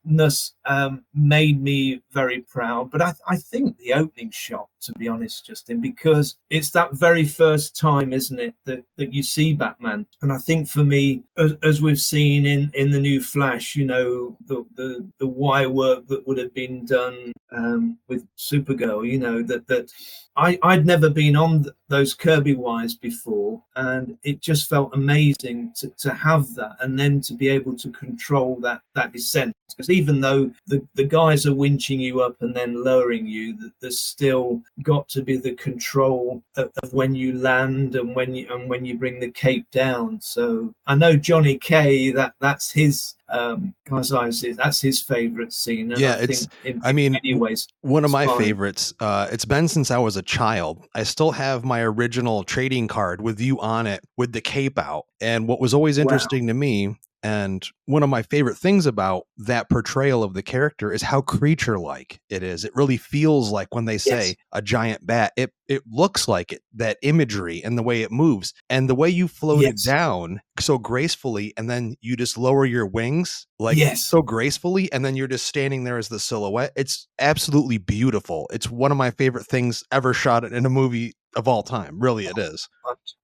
[0.08, 2.92] seamlessness um, made me very proud.
[2.92, 7.26] But I, I think the opening shot, to be honest, Justin, because it's that very
[7.26, 10.06] first time, isn't it, that, that you see Batman.
[10.22, 13.86] And I think for me, as, as we've seen in, in the new Flash, you
[13.86, 19.20] know, the, the, the wire work that would have been done um, with Supergirl, you
[19.20, 19.92] know, that, that
[20.36, 23.64] I, I'd never been on those Kirby wires before.
[23.76, 27.90] And it just felt amazing to, to have that and then to be able to
[27.92, 29.54] control that, that descent.
[29.70, 34.00] Because even though the, the guys are winching you up and then lowering you, there's
[34.00, 38.70] still got to be the control of, of when you land and when you and
[38.70, 40.22] when you bring the cape down.
[40.22, 46.20] So I know Johnny Kay that that's his um that's his favorite scene yeah I
[46.20, 48.38] it's in, i mean anyways one of my fun.
[48.38, 52.88] favorites uh it's been since i was a child i still have my original trading
[52.88, 56.52] card with you on it with the cape out and what was always interesting wow.
[56.52, 56.96] to me
[57.28, 61.78] and one of my favorite things about that portrayal of the character is how creature
[61.78, 62.64] like it is.
[62.64, 64.36] It really feels like when they say yes.
[64.54, 68.54] a giant bat, it it looks like it, that imagery and the way it moves
[68.70, 69.74] and the way you float yes.
[69.74, 74.06] it down so gracefully and then you just lower your wings like yes.
[74.06, 76.72] so gracefully and then you're just standing there as the silhouette.
[76.78, 78.48] It's absolutely beautiful.
[78.54, 81.98] It's one of my favorite things ever shot in a movie of all time.
[82.00, 82.68] Really, it is.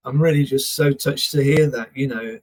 [0.05, 1.89] I'm really just so touched to hear that.
[1.95, 2.39] You know,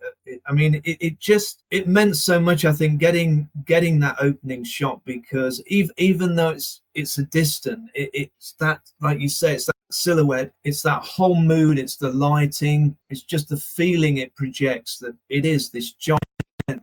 [0.46, 2.64] I mean, it, it just it meant so much.
[2.64, 7.88] I think getting getting that opening shot because even even though it's it's a distant,
[7.94, 12.11] it, it's that like you say, it's that silhouette, it's that whole mood, it's the
[12.12, 16.20] lighting, it's just the feeling it projects that it is this giant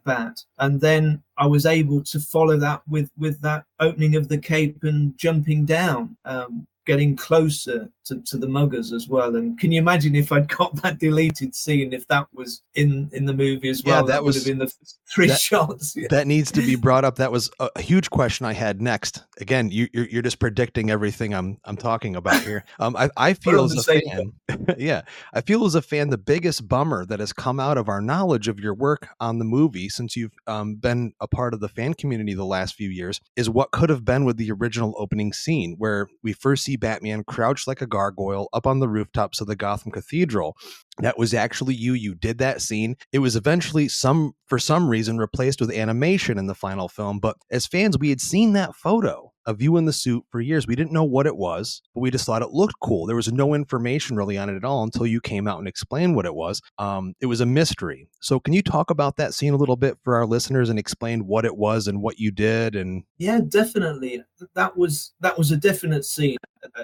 [0.04, 4.38] bat and then i was able to follow that with with that opening of the
[4.38, 9.36] cape and jumping down um, getting closer to, to the muggers as well.
[9.36, 13.26] And can you imagine if I'd got that deleted scene if that was in in
[13.26, 13.98] the movie as well?
[13.98, 14.74] Yeah, that, that was, would have been the
[15.14, 15.94] three that, shots.
[15.96, 16.08] Yeah.
[16.10, 17.18] That needs to be brought up.
[17.18, 19.24] That was a huge question I had next.
[19.40, 22.64] Again, you, are you're just predicting everything I'm I'm talking about here.
[22.80, 24.34] Um, I, I feel as a fan,
[24.78, 25.02] yeah,
[25.34, 28.48] I feel as a fan the biggest bummer that has come out of our knowledge
[28.48, 31.96] of your work on the movie since you've um, been a part of the fan
[31.96, 35.76] community the last few years is what could have been with the original opening scene
[35.80, 39.56] where we first see Batman crouched like a gargoyle up on the rooftops of the
[39.56, 40.56] Gotham Cathedral.
[41.00, 41.94] That was actually you.
[41.94, 42.96] You did that scene.
[43.12, 47.38] It was eventually some for some reason replaced with animation in the final film, but
[47.52, 50.68] as fans we had seen that photo of you in the suit for years.
[50.68, 53.08] We didn't know what it was, but we just thought it looked cool.
[53.08, 56.16] There was no information really on it at all until you came out and explained
[56.16, 56.62] what it was.
[56.78, 58.08] Um, it was a mystery.
[58.20, 61.26] So, can you talk about that scene a little bit for our listeners and explain
[61.26, 62.76] what it was and what you did?
[62.76, 64.24] And yeah, definitely.
[64.54, 66.38] That was that was a definite scene.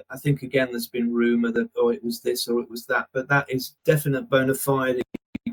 [0.09, 3.07] I think again, there's been rumor that oh, it was this or it was that,
[3.13, 5.03] but that is definite bona fide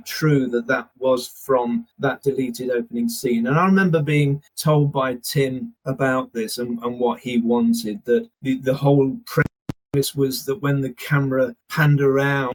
[0.04, 3.46] true that that was from that deleted opening scene.
[3.46, 8.28] And I remember being told by Tim about this and, and what he wanted that
[8.42, 12.54] the, the whole premise was that when the camera panned around,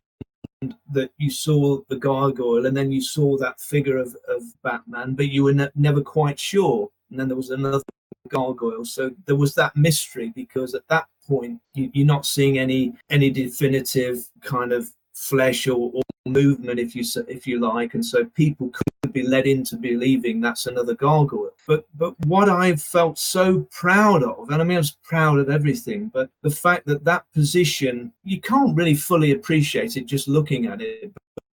[0.91, 5.28] that you saw the gargoyle and then you saw that figure of, of Batman, but
[5.28, 6.89] you were ne- never quite sure.
[7.10, 7.84] And then there was another
[8.30, 8.86] gargoyle.
[8.86, 13.30] So there was that mystery because at that point you, are not seeing any any
[13.30, 18.69] definitive kind of flesh or, or movement, if you if you like, and so people
[18.69, 21.51] could be led into believing that's another gargoyle.
[21.67, 25.49] But but what I've felt so proud of, and I mean I was proud of
[25.49, 30.67] everything, but the fact that that position you can't really fully appreciate it just looking
[30.67, 31.12] at it.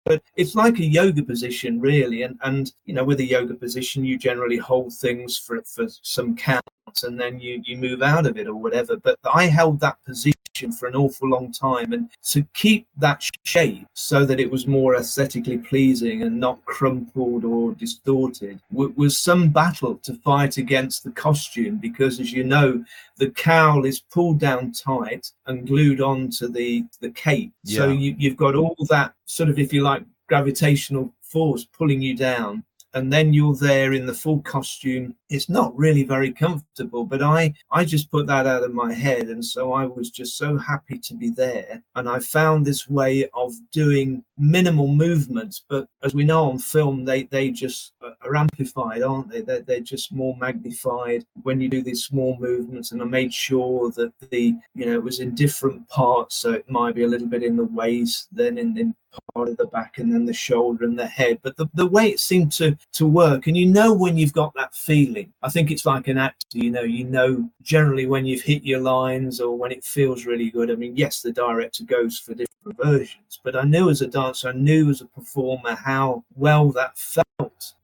[0.05, 4.05] But it's like a yoga position, really, and and you know with a yoga position
[4.05, 6.63] you generally hold things for for some count
[7.03, 8.97] and then you you move out of it or whatever.
[8.97, 10.37] But I held that position
[10.71, 14.95] for an awful long time and to keep that shape so that it was more
[14.95, 21.11] aesthetically pleasing and not crumpled or distorted w- was some battle to fight against the
[21.11, 22.83] costume because as you know
[23.17, 27.77] the cowl is pulled down tight and glued onto the the cape yeah.
[27.77, 32.15] so you, you've got all that sort of if you like gravitational force pulling you
[32.15, 37.21] down and then you're there in the full costume it's not really very comfortable but
[37.21, 40.57] i i just put that out of my head and so i was just so
[40.57, 46.13] happy to be there and i found this way of doing minimal movements but as
[46.13, 49.41] we know on film they they just are amplified aren't they?
[49.41, 53.91] They're, they're just more magnified when you do these small movements and i made sure
[53.91, 57.27] that the you know it was in different parts so it might be a little
[57.27, 58.95] bit in the waist then in, in
[59.33, 61.39] part of the back and then the shoulder and the head.
[61.41, 64.53] But the, the way it seemed to to work and you know when you've got
[64.55, 65.33] that feeling.
[65.43, 68.79] I think it's like an actor you know you know generally when you've hit your
[68.79, 70.71] lines or when it feels really good.
[70.71, 72.47] I mean yes the director goes for different
[72.83, 76.97] versions but i knew as a dancer i knew as a performer how well that
[76.97, 77.23] felt.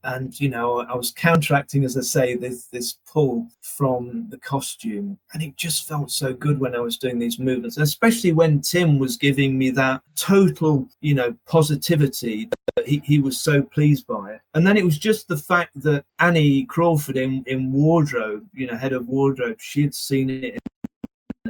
[0.04, 5.18] And you know i was counteracting as i say this this pull from the costume.
[5.34, 9.00] And it just felt so good when i was doing these movements especially when tim
[9.00, 14.34] was giving me that total you know positivity that he, he was so pleased by
[14.34, 14.42] it.
[14.54, 18.76] And then it was just the fact that annie crawford in, in wardrobe you know
[18.76, 20.60] head of wardrobe she had seen it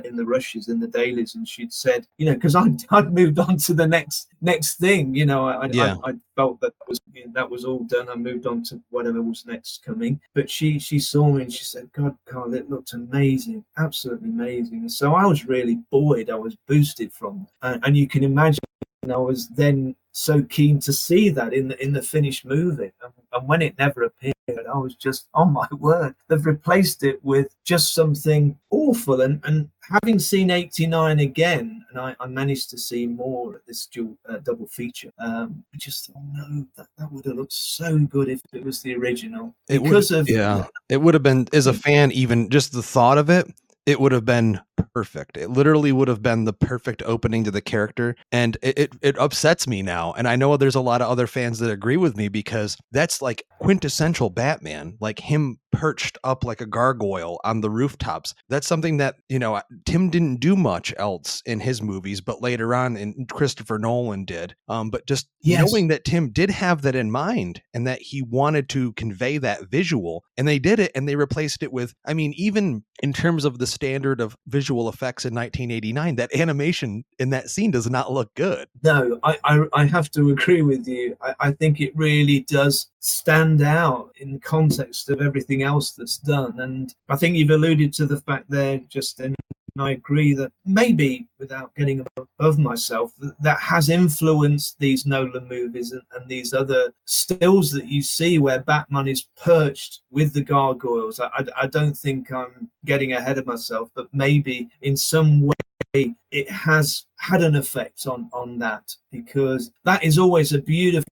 [0.04, 3.38] in the rushes in the dailies and she'd said you know because I'd, I'd moved
[3.38, 5.98] on to the next next thing you know I, yeah.
[6.04, 7.00] I, I felt that was
[7.34, 10.20] that was all done I moved on to whatever was next coming.
[10.34, 14.80] But she she saw me and she said God Carl it looked amazing absolutely amazing.
[14.80, 18.64] And so I was really buoyed I was boosted from and, and you can imagine
[19.04, 23.14] I was then so keen to see that in the in the finished movie, and,
[23.34, 27.54] and, when it never appeared, I was just, oh my word, they've replaced it with
[27.66, 29.22] just something awful.
[29.22, 33.88] And and having seen '89 again, and I, I managed to see more at this
[33.88, 35.12] dual uh, double feature.
[35.18, 38.84] Um, I just thought, no, that, that would have looked so good if it was
[38.84, 39.56] the original.
[39.68, 43.18] It because of yeah, it would have been as a fan, even just the thought
[43.18, 43.48] of it
[43.86, 45.38] it would have been perfect.
[45.38, 48.16] It literally would have been the perfect opening to the character.
[48.32, 50.14] And it, it, it, upsets me now.
[50.14, 53.22] And I know there's a lot of other fans that agree with me because that's
[53.22, 58.34] like quintessential Batman, like him perched up like a gargoyle on the rooftops.
[58.50, 62.76] That's something that, you know, Tim didn't do much else in his movies, but later
[62.76, 64.56] on in Christopher Nolan did.
[64.68, 65.72] Um, but just yes.
[65.72, 69.70] knowing that Tim did have that in mind and that he wanted to convey that
[69.70, 73.46] visual and they did it and they replaced it with, I mean, even in terms
[73.46, 78.12] of the standard of visual effects in 1989, that animation in that scene does not
[78.12, 78.68] look good.
[78.84, 81.18] No, I, I, I have to agree with you.
[81.22, 86.18] I, I think it really does stand out in the context of everything else that's
[86.18, 86.60] done.
[86.60, 89.36] And I think you've alluded to the fact there, Justin,
[89.76, 95.92] and I agree that maybe without getting above myself, that has influenced these Nolan movies
[95.92, 101.20] and, and, these other stills that you see where Batman is perched with the gargoyles.
[101.20, 106.16] I, I, I don't think I'm getting ahead of myself, but maybe in some way
[106.32, 111.08] it has had an effect on on that because that is always a beautiful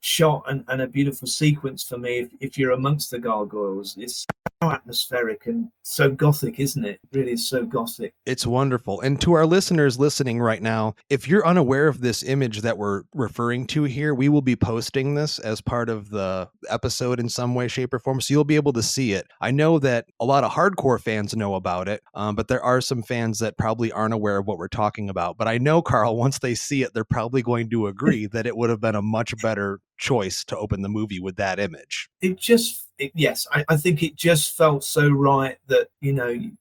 [0.00, 3.94] shot and, and, a beautiful sequence for me if, if, you're amongst the gargoyles.
[3.98, 4.26] It's
[4.70, 6.92] atmospheric and so gothic, isn't it?
[6.92, 7.00] it?
[7.16, 8.14] Really is so gothic.
[8.26, 9.00] It's wonderful.
[9.00, 13.02] And to our listeners listening right now, if you're unaware of this image that we're
[13.14, 17.54] referring to here, we will be posting this as part of the episode in some
[17.54, 18.20] way, shape, or form.
[18.20, 19.26] So you'll be able to see it.
[19.40, 22.80] I know that a lot of hardcore fans know about it, um, but there are
[22.80, 25.36] some fans that probably aren't aware of what we're talking about.
[25.36, 28.56] But I know, Carl, once they see it, they're probably going to agree that it
[28.56, 32.10] would have been a much better choice to open the movie with that image.
[32.20, 36.28] It just, it, yes, I, I, think it just felt so right that, you know,
[36.28, 36.52] you,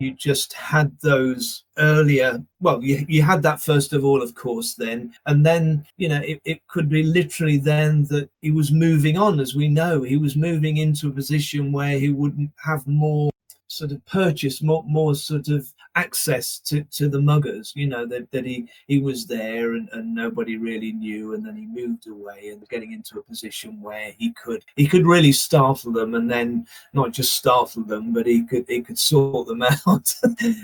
[0.00, 4.74] you just had those earlier well you, you had that first of all of course
[4.74, 9.16] then and then you know it, it could be literally then that he was moving
[9.16, 13.30] on as we know he was moving into a position where he wouldn't have more
[13.68, 18.30] sort of purchase more, more sort of access to, to the muggers, you know, that,
[18.32, 21.34] that he, he was there and, and nobody really knew.
[21.34, 25.06] And then he moved away and getting into a position where he could, he could
[25.06, 29.46] really startle them and then not just startle them, but he could, he could sort
[29.46, 30.14] them out.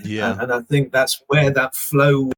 [0.05, 0.33] yeah.
[0.33, 2.31] and, and I think that's where that flow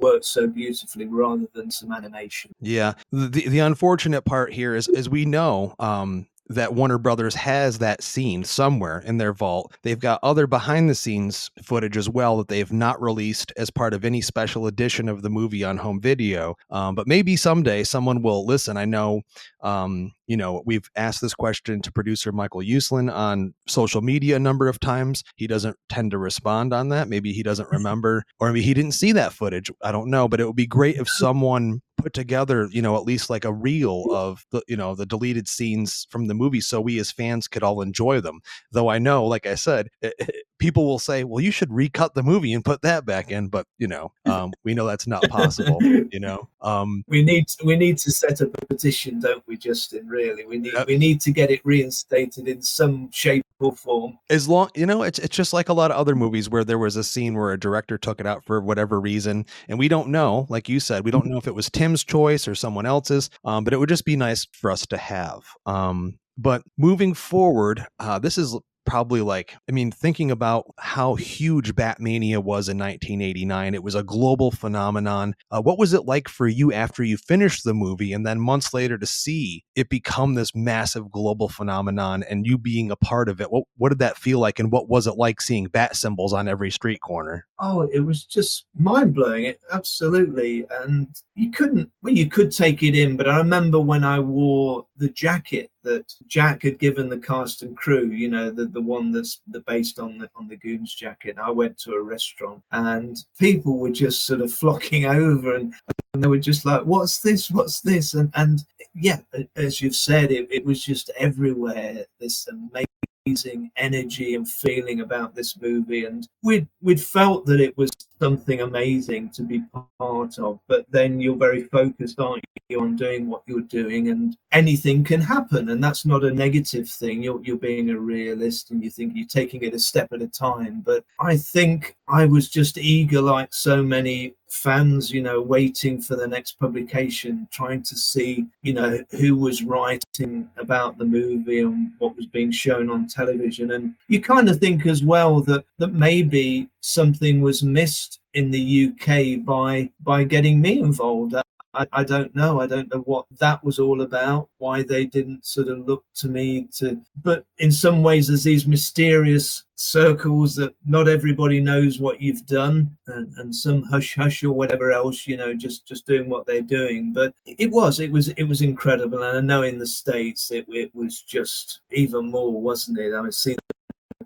[0.00, 2.52] works so beautifully rather than some animation.
[2.60, 2.94] Yeah.
[3.10, 8.02] The the unfortunate part here is as we know, um, that Warner Brothers has that
[8.02, 9.76] scene somewhere in their vault.
[9.82, 13.94] They've got other behind the scenes footage as well that they've not released as part
[13.94, 16.54] of any special edition of the movie on home video.
[16.70, 18.76] Um, but maybe someday someone will listen.
[18.76, 19.22] I know
[19.64, 24.38] um, you know, we've asked this question to producer Michael Uslan on social media a
[24.38, 25.22] number of times.
[25.36, 27.08] He doesn't tend to respond on that.
[27.08, 29.70] Maybe he doesn't remember, or maybe he didn't see that footage.
[29.82, 33.04] I don't know, but it would be great if someone put together, you know, at
[33.04, 36.78] least like a reel of the, you know, the deleted scenes from the movie so
[36.78, 38.40] we as fans could all enjoy them.
[38.72, 42.14] Though I know, like I said, it, it, people will say, well, you should recut
[42.14, 43.48] the movie and put that back in.
[43.48, 46.48] But, you know, um, we know that's not possible, you know.
[46.62, 50.08] Um, we need we need to set up a petition, don't we, Justin?
[50.08, 54.18] Really, we need we need to get it reinstated in some shape or form.
[54.30, 56.78] As long you know, it's it's just like a lot of other movies where there
[56.78, 60.08] was a scene where a director took it out for whatever reason, and we don't
[60.08, 60.46] know.
[60.48, 63.28] Like you said, we don't know if it was Tim's choice or someone else's.
[63.44, 65.44] Um, but it would just be nice for us to have.
[65.66, 71.74] Um, but moving forward, uh, this is probably like i mean thinking about how huge
[71.74, 75.34] batmania was in 1989 it was a global phenomenon.
[75.50, 78.72] Uh, what was it like for you after you finished the movie and then months
[78.72, 83.40] later to see it become this massive global phenomenon and you being a part of
[83.40, 83.50] it?
[83.50, 86.48] What, what did that feel like and what was it like seeing bat symbols on
[86.48, 87.46] every street corner?
[87.58, 92.96] Oh it was just mind-blowing it absolutely and you couldn't well you could take it
[92.96, 97.62] in but i remember when i wore the jacket that Jack had given the cast
[97.62, 100.94] and crew, you know, the, the one that's the based on the on the Goons
[100.94, 101.36] jacket.
[101.40, 105.74] I went to a restaurant and people were just sort of flocking over and,
[106.12, 107.50] and they were just like, What's this?
[107.50, 108.14] What's this?
[108.14, 108.64] And and
[108.94, 109.20] yeah,
[109.56, 112.86] as you've said, it, it was just everywhere, this amazing
[113.26, 117.90] amazing energy and feeling about this movie and we'd we'd felt that it was
[118.24, 119.62] something amazing to be
[119.98, 124.38] part of but then you're very focused aren't you on doing what you're doing and
[124.52, 128.82] anything can happen and that's not a negative thing you're, you're being a realist and
[128.82, 132.48] you think you're taking it a step at a time but i think i was
[132.48, 137.96] just eager like so many fans, you know, waiting for the next publication, trying to
[137.96, 143.08] see, you know, who was writing about the movie and what was being shown on
[143.08, 143.72] television.
[143.72, 148.92] And you kind of think as well that that maybe something was missed in the
[148.92, 151.34] UK by by getting me involved.
[151.72, 152.60] I, I don't know.
[152.60, 156.28] I don't know what that was all about, why they didn't sort of look to
[156.28, 157.00] me to.
[157.22, 162.94] But in some ways, there's these mysterious circles that not everybody knows what you've done
[163.08, 166.62] and, and some hush hush or whatever else you know just just doing what they're
[166.62, 170.52] doing but it was it was it was incredible and i know in the states
[170.52, 173.58] it, it was just even more wasn't it i was seeing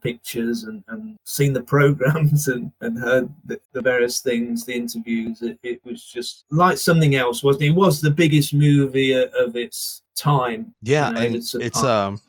[0.00, 5.42] pictures and, and seen the programs and, and heard the, the various things, the interviews.
[5.42, 7.66] It, it, was just like something else, wasn't it?
[7.68, 10.74] It was the biggest movie of its time.
[10.82, 12.20] Yeah, you know, and it's, it's um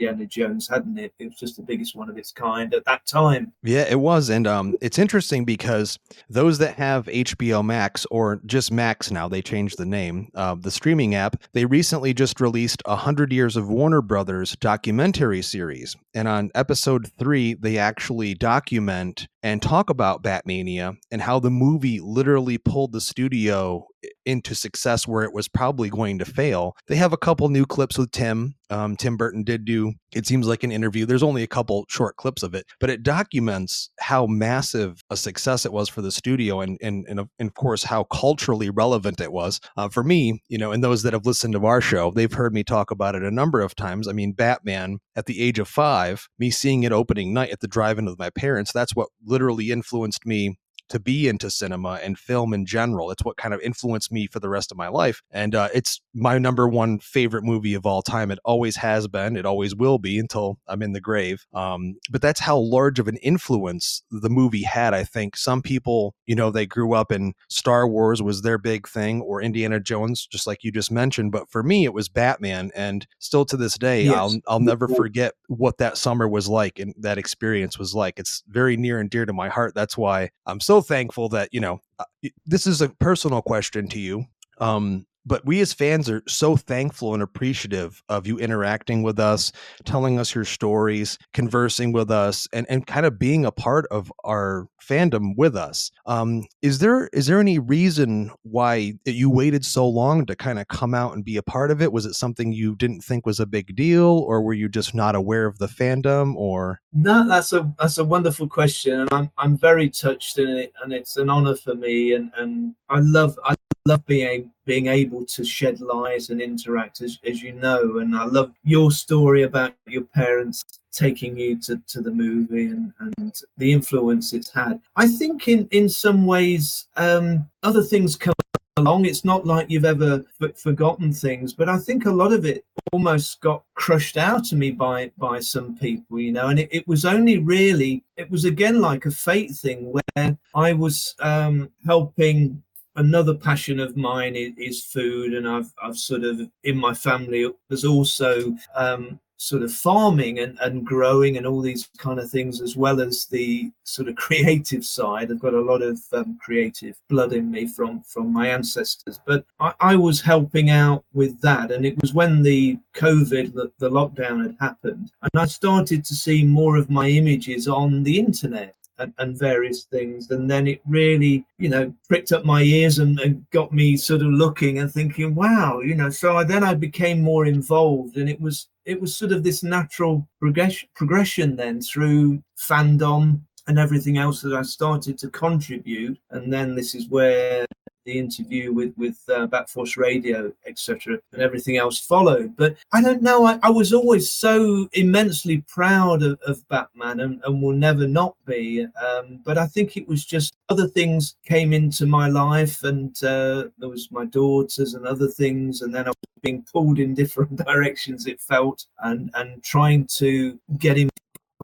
[0.00, 1.12] Indiana Jones, hadn't it?
[1.18, 3.52] It was just the biggest one of its kind at that time.
[3.62, 5.98] Yeah, it was, and um, it's interesting because
[6.30, 10.70] those that have HBO Max or just Max now, they changed the name, uh, the
[10.70, 11.36] streaming app.
[11.52, 17.10] They recently just released a hundred years of Warner Brothers documentary series, and on episode
[17.18, 23.00] three, they actually document and talk about Batmania and how the movie literally pulled the
[23.00, 23.86] studio
[24.24, 26.76] into success where it was probably going to fail.
[26.86, 28.54] They have a couple new clips with Tim.
[28.70, 31.04] Um, Tim Burton did do, it seems like an interview.
[31.04, 35.66] There's only a couple short clips of it, but it documents how massive a success
[35.66, 39.60] it was for the studio and, and, and, of, course, how culturally relevant it was.
[39.76, 42.54] Uh, for me, you know, and those that have listened to our show, they've heard
[42.54, 44.06] me talk about it a number of times.
[44.06, 47.68] I mean, Batman at the age of five, me seeing it opening night at the
[47.68, 50.56] drive in with my parents, that's what literally influenced me
[50.90, 53.10] to be into cinema and film in general.
[53.10, 55.22] It's what kind of influenced me for the rest of my life.
[55.30, 58.30] And uh, it's my number one favorite movie of all time.
[58.30, 59.36] It always has been.
[59.36, 61.46] It always will be until I'm in the grave.
[61.54, 64.92] Um, but that's how large of an influence the movie had.
[64.92, 68.88] I think some people, you know, they grew up in Star Wars was their big
[68.88, 71.32] thing or Indiana Jones, just like you just mentioned.
[71.32, 72.70] But for me, it was Batman.
[72.74, 74.14] And still to this day, yes.
[74.16, 78.18] I'll, I'll never forget what that summer was like and that experience was like.
[78.18, 79.74] It's very near and dear to my heart.
[79.74, 82.04] That's why I'm so thankful that you know uh,
[82.46, 84.24] this is a personal question to you.
[84.58, 89.52] Um, but we as fans are so thankful and appreciative of you interacting with us,
[89.84, 94.12] telling us your stories, conversing with us, and, and kind of being a part of
[94.24, 95.90] our fandom with us.
[96.06, 100.68] Um, is there is there any reason why you waited so long to kind of
[100.68, 101.92] come out and be a part of it?
[101.92, 105.14] Was it something you didn't think was a big deal, or were you just not
[105.14, 106.34] aware of the fandom?
[106.34, 110.72] Or no, that's a that's a wonderful question, and I'm I'm very touched in it,
[110.82, 113.54] and it's an honor for me, and and I love I
[113.86, 118.24] love being being able to shed light and interact as, as you know and i
[118.24, 120.62] love your story about your parents
[120.92, 124.80] taking you to, to the movie and, and the influence it's had.
[124.96, 128.34] I think in in some ways um, other things come
[128.76, 129.04] along.
[129.04, 132.64] It's not like you've ever f- forgotten things but i think a lot of it
[132.92, 136.88] almost got crushed out of me by by some people you know and it, it
[136.88, 142.62] was only really it was again like a fate thing where i was um, helping
[143.00, 147.50] another passion of mine is, is, food, and I've I've sort of in my family
[147.68, 152.60] there's also um, sort of farming and, and growing and all these kind of things
[152.60, 155.30] as well as the sort of creative side.
[155.30, 159.44] I've got a lot of um, creative blood in me from from my ancestors but
[159.58, 163.90] I, I, was helping out with that and it was when the covid the, the
[163.90, 168.74] lockdown had happened and i started to see more of my images on the internet
[169.00, 170.30] and, and, various things.
[170.30, 174.22] And then it really, you know, pricked up my ears and, and, got me sort
[174.22, 176.10] of looking and thinking, wow, you know.
[176.10, 179.62] So I, then I became more involved, and it was it was sort of this
[179.62, 186.18] natural progression progression then through fandom and everything else that I started to contribute.
[186.30, 187.66] And then this is where
[188.04, 192.56] the interview with with uh, Batforce Radio, etc., and everything else followed.
[192.56, 193.44] But I don't know.
[193.44, 198.34] I, I was always so immensely proud of, of Batman, and, and, will never not
[198.46, 198.86] be.
[199.02, 203.64] Um, but I think it was just other things came into my life, and uh,
[203.78, 207.56] there was my daughters and other things, and then I was being pulled in different
[207.66, 208.26] directions.
[208.26, 211.10] It felt, and and trying to get in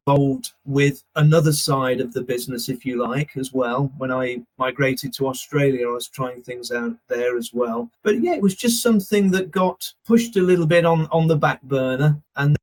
[0.06, 3.92] involved with another side of the business, if you like, as well.
[3.98, 7.90] When I migrated to Australia, I was trying things out there as well.
[8.02, 11.36] But yeah, it was just something that got pushed a little bit on, on the
[11.36, 12.20] back burner.
[12.36, 12.56] And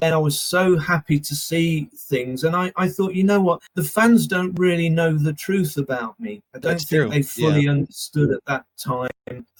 [0.00, 2.44] then I was so happy to see things.
[2.44, 3.62] And I, I thought, you know what?
[3.74, 6.42] The fans don't really know the truth about me.
[6.54, 7.10] I don't That's think true.
[7.10, 7.70] they fully yeah.
[7.70, 9.08] understood at that time.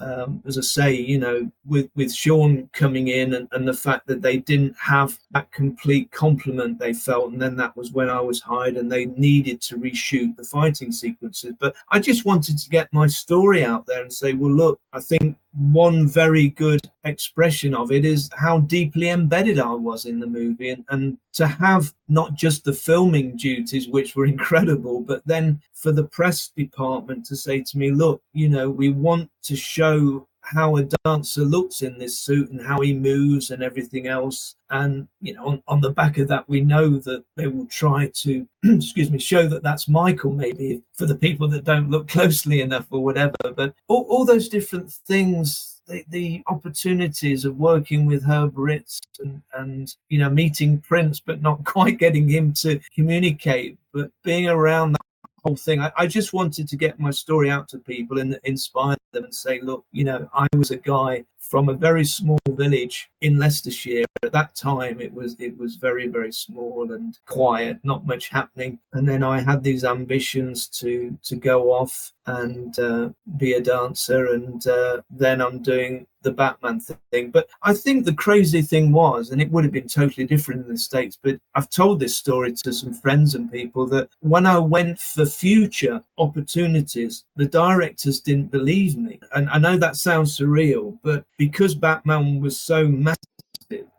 [0.00, 4.08] Um, as I say, you know, with, with Sean coming in and, and the fact
[4.08, 7.32] that they didn't have that complete complement they felt.
[7.32, 10.90] And then that was when I was hired and they needed to reshoot the fighting
[10.90, 11.54] sequences.
[11.60, 15.00] But I just wanted to get my story out there and say, well, look, I
[15.00, 20.26] think one very good expression of it is how deeply embedded I was in the
[20.26, 20.70] movie.
[20.70, 25.92] And, and to have not just the filming duties, which were incredible, but then for
[25.92, 30.76] the press department to say to me, look, you know, we want to show how
[30.76, 34.56] a dancer looks in this suit and how he moves and everything else.
[34.70, 38.10] And, you know, on, on the back of that, we know that they will try
[38.22, 42.60] to, excuse me, show that that's Michael, maybe for the people that don't look closely
[42.62, 43.36] enough or whatever.
[43.54, 49.42] But all, all those different things the, the opportunities of working with Herb Ritts and,
[49.54, 54.92] and you know meeting Prince, but not quite getting him to communicate, but being around
[54.92, 55.00] that
[55.44, 55.80] whole thing.
[55.80, 59.34] I, I, just wanted to get my story out to people and inspire them and
[59.34, 64.04] say, look, you know, I was a guy from a very small village in Leicestershire.
[64.22, 68.78] At that time, it was it was very very small and quiet, not much happening.
[68.92, 74.32] And then I had these ambitions to to go off and uh, be a dancer,
[74.34, 77.30] and uh, then I'm doing the Batman thing.
[77.30, 80.72] But I think the crazy thing was, and it would have been totally different in
[80.72, 84.58] the States, but I've told this story to some friends and people that when I
[84.58, 89.20] went for future opportunities, the directors didn't believe me.
[89.34, 93.18] And I know that sounds surreal, but because Batman was so massive,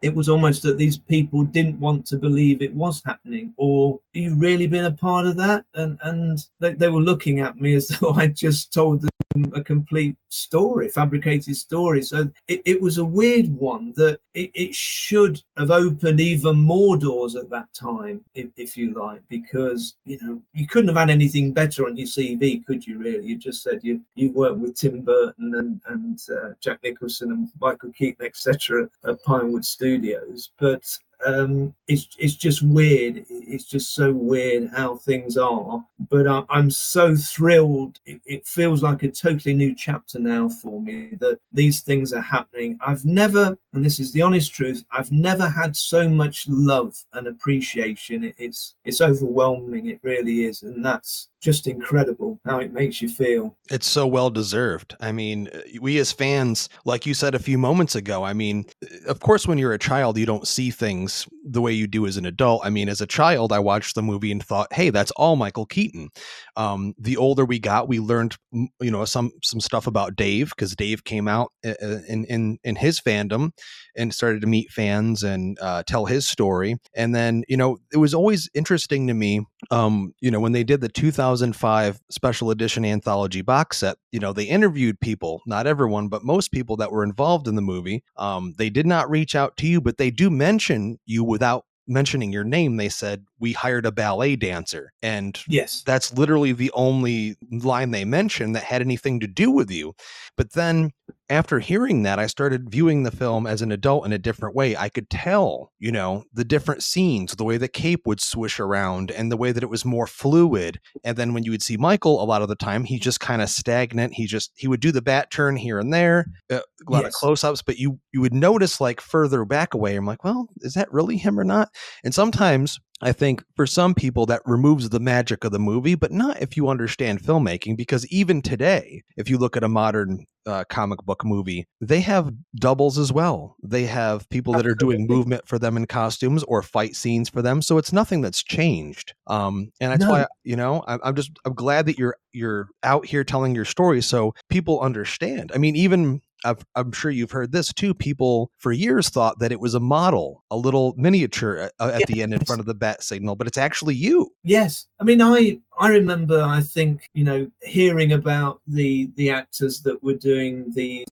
[0.01, 4.35] it was almost that these people didn't want to believe it was happening or you
[4.35, 7.87] really been a part of that and and they, they were looking at me as
[8.01, 9.09] though i just told them
[9.53, 12.01] a complete story, fabricated story.
[12.01, 16.97] So it, it was a weird one that it, it, should have opened even more
[16.97, 21.09] doors at that time, if, if, you like, because you know you couldn't have had
[21.09, 22.97] anything better on your CV, could you?
[22.97, 27.31] Really, you just said you you worked with Tim Burton and and uh, Jack Nicholson
[27.31, 28.89] and Michael Keaton, etc.
[29.05, 30.83] at Pinewood Studios, but
[31.25, 33.25] um, it's it's just weird.
[33.29, 35.83] It's just so weird how things are.
[36.09, 37.99] But I, am so thrilled.
[38.05, 42.21] It, it, feels like a totally new chapter now for me that these things are
[42.21, 42.77] happening.
[42.85, 47.27] I've never, and this is the honest truth, I've never had so much love and
[47.27, 48.23] appreciation.
[48.23, 49.87] It, it's it's overwhelming.
[49.87, 53.55] It really is, and that's just incredible how it makes you feel.
[53.69, 54.95] It's so well deserved.
[54.99, 55.49] I mean,
[55.79, 58.65] we as fans, like you said a few moments ago, I mean,
[59.07, 61.10] of course, when you're a child, you don't see things
[61.43, 62.61] the way you do as an adult.
[62.63, 65.65] I mean, as a child, I watched the movie and thought, hey, that's all Michael
[65.65, 66.09] Keaton.
[66.55, 70.75] Um, the older we got, we learned, you know, some some stuff about Dave because
[70.75, 73.51] Dave came out uh, uh, in in in his fandom
[73.95, 76.77] and started to meet fans and uh, tell his story.
[76.95, 80.63] And then, you know, it was always interesting to me, um, you know, when they
[80.63, 86.07] did the 2005 special edition anthology box set, you know, they interviewed people, not everyone,
[86.07, 88.03] but most people that were involved in the movie.
[88.17, 92.31] Um, they did not reach out to you, but they do mention you without mentioning
[92.31, 94.93] your name, they said, We hired a ballet dancer.
[95.01, 99.71] And yes, that's literally the only line they mentioned that had anything to do with
[99.71, 99.93] you.
[100.37, 100.91] But then
[101.31, 104.75] after hearing that, I started viewing the film as an adult in a different way.
[104.75, 109.11] I could tell, you know, the different scenes, the way the cape would swish around
[109.11, 110.81] and the way that it was more fluid.
[111.05, 113.41] And then when you would see Michael, a lot of the time, he just kind
[113.41, 114.13] of stagnant.
[114.13, 117.07] He just, he would do the bat turn here and there, uh, a lot yes.
[117.07, 119.95] of close ups, but you, you would notice like further back away.
[119.95, 121.69] I'm like, well, is that really him or not?
[122.03, 126.11] And sometimes I think for some people that removes the magic of the movie, but
[126.11, 127.77] not if you understand filmmaking.
[127.77, 132.33] Because even today, if you look at a modern uh, comic book movie, they have
[132.55, 133.55] doubles as well.
[133.63, 137.41] They have people that are doing movement for them in costumes or fight scenes for
[137.41, 137.61] them.
[137.61, 139.13] So it's nothing that's changed.
[139.27, 140.11] Um, and that's no.
[140.11, 143.65] why you know I'm, I'm just I'm glad that you're you're out here telling your
[143.65, 145.51] story so people understand.
[145.53, 147.93] I mean, even i am sure you've heard this too.
[147.93, 152.07] People for years thought that it was a model, a little miniature uh, at yes.
[152.07, 154.31] the end in front of the bat signal, but it's actually you.
[154.43, 159.81] Yes, I mean, I I remember, I think you know, hearing about the the actors
[159.81, 161.05] that were doing the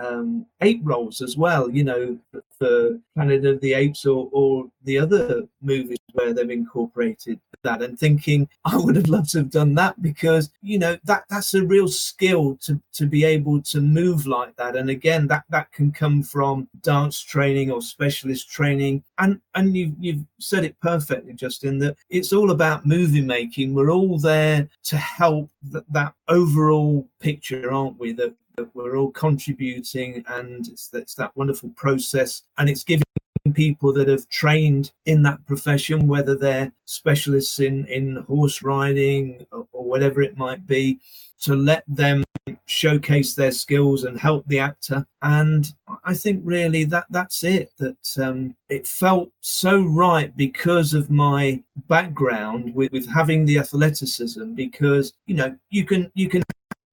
[0.00, 1.70] um, ape roles as well.
[1.70, 2.18] You know,
[2.58, 7.98] for Planet of the Apes or, or the other movies where they've incorporated that and
[7.98, 11.64] thinking I would have loved to have done that because you know that that's a
[11.64, 14.76] real skill to to be able to move like that.
[14.76, 19.02] And again that that can come from dance training or specialist training.
[19.18, 23.74] And and you you've said it perfectly Justin that it's all about movie making.
[23.74, 28.12] We're all there to help th- that overall picture aren't we?
[28.12, 28.34] That
[28.74, 33.04] we're all contributing and it's, it's that wonderful process and it's giving
[33.52, 39.66] people that have trained in that profession whether they're specialists in in horse riding or,
[39.72, 40.98] or whatever it might be
[41.40, 42.24] to let them
[42.66, 45.74] showcase their skills and help the actor and
[46.04, 51.62] i think really that that's it that um, it felt so right because of my
[51.88, 56.42] background with, with having the athleticism because you know you can you can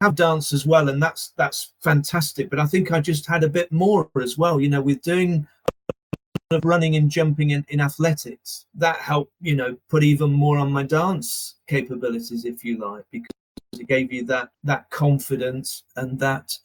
[0.01, 2.49] have dance as well, and that's that's fantastic.
[2.49, 4.59] But I think I just had a bit more as well.
[4.59, 5.47] You know, with doing
[6.51, 10.71] of running and jumping in, in athletics, that helped you know put even more on
[10.71, 13.29] my dance capabilities, if you like, because
[13.79, 16.57] it gave you that that confidence and that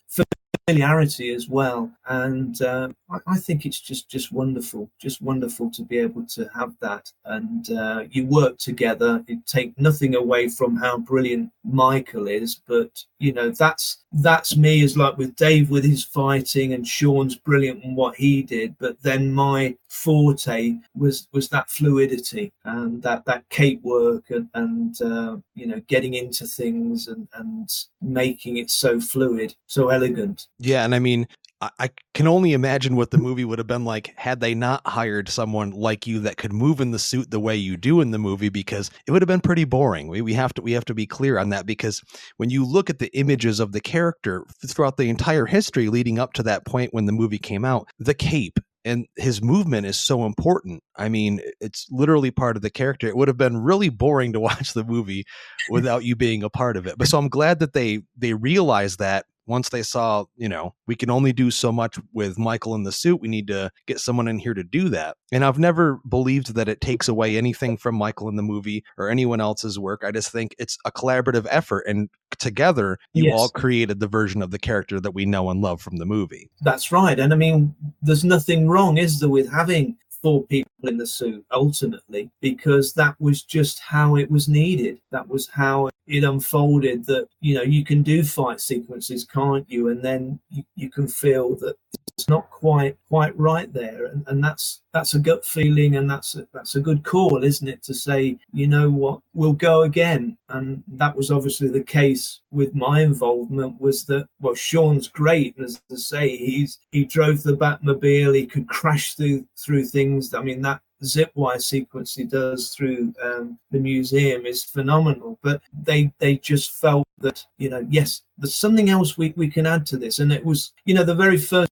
[0.66, 1.90] familiarity as well.
[2.06, 6.48] And uh, I, I, think it's just just wonderful, just wonderful to be able to
[6.54, 7.10] have that.
[7.24, 9.24] And uh, you work together.
[9.26, 14.82] It take nothing away from how brilliant Michael is, but you know that's that's me
[14.82, 18.76] as like with Dave with his fighting and Sean's brilliant in what he did.
[18.78, 25.00] But then my forte was was that fluidity and that that cape work and, and
[25.02, 27.68] uh, you know getting into things and and
[28.00, 30.48] making it so fluid, so elegant.
[30.58, 31.26] Yeah, and I mean,
[31.62, 35.28] I can only imagine what the movie would have been like had they not hired
[35.28, 38.18] someone like you that could move in the suit the way you do in the
[38.18, 40.08] movie because it would have been pretty boring.
[40.08, 42.02] We, we have to we have to be clear on that because
[42.38, 46.32] when you look at the images of the character throughout the entire history leading up
[46.34, 50.24] to that point when the movie came out, the cape and his movement is so
[50.24, 50.82] important.
[50.96, 53.06] I mean, it's literally part of the character.
[53.06, 55.26] It would have been really boring to watch the movie
[55.68, 56.96] without you being a part of it.
[56.96, 60.94] But so I'm glad that they they realized that once they saw, you know, we
[60.94, 64.28] can only do so much with Michael in the suit, we need to get someone
[64.28, 65.16] in here to do that.
[65.32, 69.08] And I've never believed that it takes away anything from Michael in the movie or
[69.08, 70.02] anyone else's work.
[70.04, 71.84] I just think it's a collaborative effort.
[71.86, 73.34] And together, you yes.
[73.38, 76.50] all created the version of the character that we know and love from the movie.
[76.62, 77.18] That's right.
[77.18, 81.44] And I mean, there's nothing wrong, is there, with having four people in the suit
[81.50, 87.28] ultimately because that was just how it was needed that was how it unfolded that
[87.40, 89.88] you know you can do fight sequences can't you?
[89.88, 91.76] And then you, you can feel that
[92.08, 94.06] it's not quite quite right there.
[94.06, 97.68] And, and that's that's a gut feeling and that's a, that's a good call isn't
[97.68, 97.82] it?
[97.84, 100.36] To say you know what we'll go again.
[100.48, 105.54] And that was obviously the case with my involvement was that well sean's great.
[105.60, 108.34] As to say he's he drove the batmobile.
[108.34, 110.34] He could crash through through things.
[110.34, 115.38] I mean that zip wire sequence he does through um, the museum is phenomenal.
[115.42, 119.66] But they they just felt that you know yes, there's something else we, we can
[119.66, 121.70] add to this, and it was you know the very first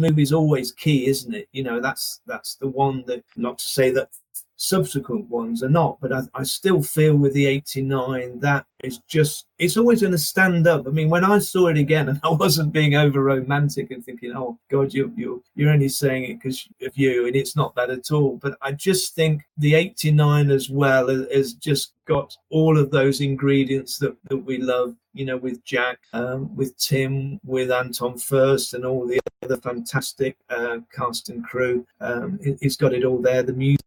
[0.00, 1.48] movie is always key, isn't it?
[1.52, 4.10] You know that's that's the one that not to say that
[4.62, 9.46] subsequent ones are not, but I, I still feel with the 89 that is just
[9.58, 10.86] it's always going to stand up.
[10.86, 14.32] I mean, when I saw it again, and I wasn't being over romantic and thinking,
[14.36, 17.90] "Oh God, you you you're only saying it because of you," and it's not that
[17.90, 18.38] at all.
[18.42, 23.98] But I just think the '89 as well has just got all of those ingredients
[23.98, 24.94] that, that we love.
[25.14, 30.38] You know, with Jack, um, with Tim, with Anton Furst, and all the other fantastic
[30.48, 31.86] uh, cast and crew.
[32.00, 33.42] Um, it, has got it all there.
[33.42, 33.81] The music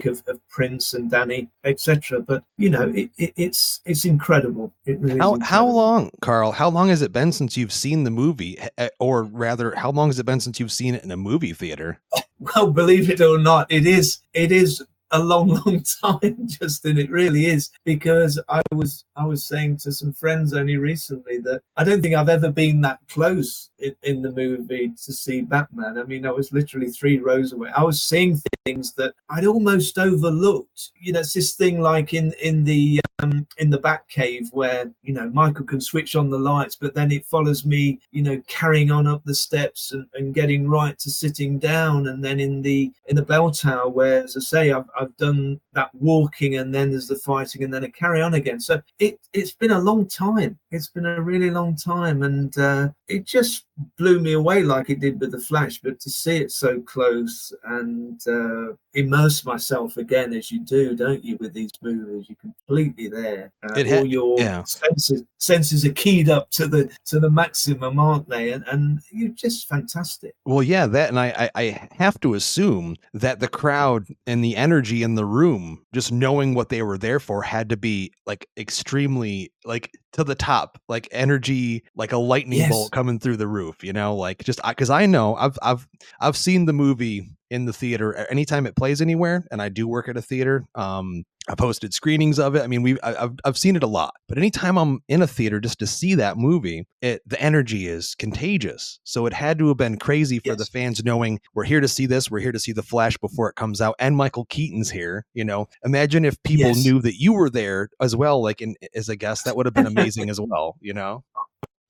[0.00, 2.20] of, of Prince and Danny, etc.
[2.20, 4.72] But you know, it, it, it's it's incredible.
[4.84, 5.46] It really how incredible.
[5.46, 6.52] how long, Carl?
[6.52, 9.90] How long has it been since you've seen the movie, eh, eh, or rather, how
[9.90, 12.00] long has it been since you've seen it in a movie theater?
[12.56, 14.82] Well, believe it or not, it is it is
[15.12, 16.98] a long, long time, Justin.
[16.98, 21.62] It really is because I was I was saying to some friends only recently that
[21.76, 25.98] I don't think I've ever been that close in, in, the movie to see Batman.
[25.98, 27.70] I mean, I was literally three rows away.
[27.76, 30.90] I was seeing things that I'd almost overlooked.
[31.00, 35.12] You know, it's this thing like in in the um, in the Batcave where you
[35.12, 38.90] know Michael can switch on the lights, but then it follows me, you know, carrying
[38.90, 42.92] on up the steps and, and getting right to sitting down, and then in the
[43.06, 46.90] in the bell tower where, as I say, I've I've done that walking and then
[46.90, 48.60] there's the fighting and then I carry on again.
[48.60, 50.58] So it it's been a long time.
[50.70, 53.66] It's been a really long time, and uh, it just
[53.98, 55.80] blew me away like it did with the Flash.
[55.82, 61.22] But to see it so close and uh, immerse myself again, as you do, don't
[61.22, 62.26] you, with these movies?
[62.28, 63.52] You're completely there.
[63.62, 64.64] Uh, ha- all your yeah.
[64.64, 68.52] senses senses are keyed up to the to the maximum, aren't they?
[68.52, 70.34] And and you're just fantastic.
[70.46, 74.56] Well, yeah, that, and I I, I have to assume that the crowd and the
[74.56, 75.61] energy in the room,
[75.94, 80.34] just knowing what they were there for, had to be like extremely like to the
[80.34, 82.70] top, like energy, like a lightning yes.
[82.70, 83.82] bolt coming through the roof.
[83.82, 85.86] You know, like just because I, I know I've I've
[86.20, 90.08] I've seen the movie in the theater anytime it plays anywhere, and I do work
[90.08, 90.64] at a theater.
[90.74, 92.62] Um, I posted screenings of it.
[92.62, 95.60] I mean, we I've I've seen it a lot, but anytime I'm in a theater
[95.60, 99.00] just to see that movie, it the energy is contagious.
[99.04, 100.58] So it had to have been crazy for yes.
[100.58, 103.50] the fans knowing we're here to see this, we're here to see the Flash before
[103.50, 105.26] it comes out, and Michael Keaton's here.
[105.34, 106.84] You know, imagine if people yes.
[106.84, 109.74] knew that you were there as well, like in, as a guest, that would have
[109.74, 110.76] been amazing as well.
[110.80, 111.24] You know.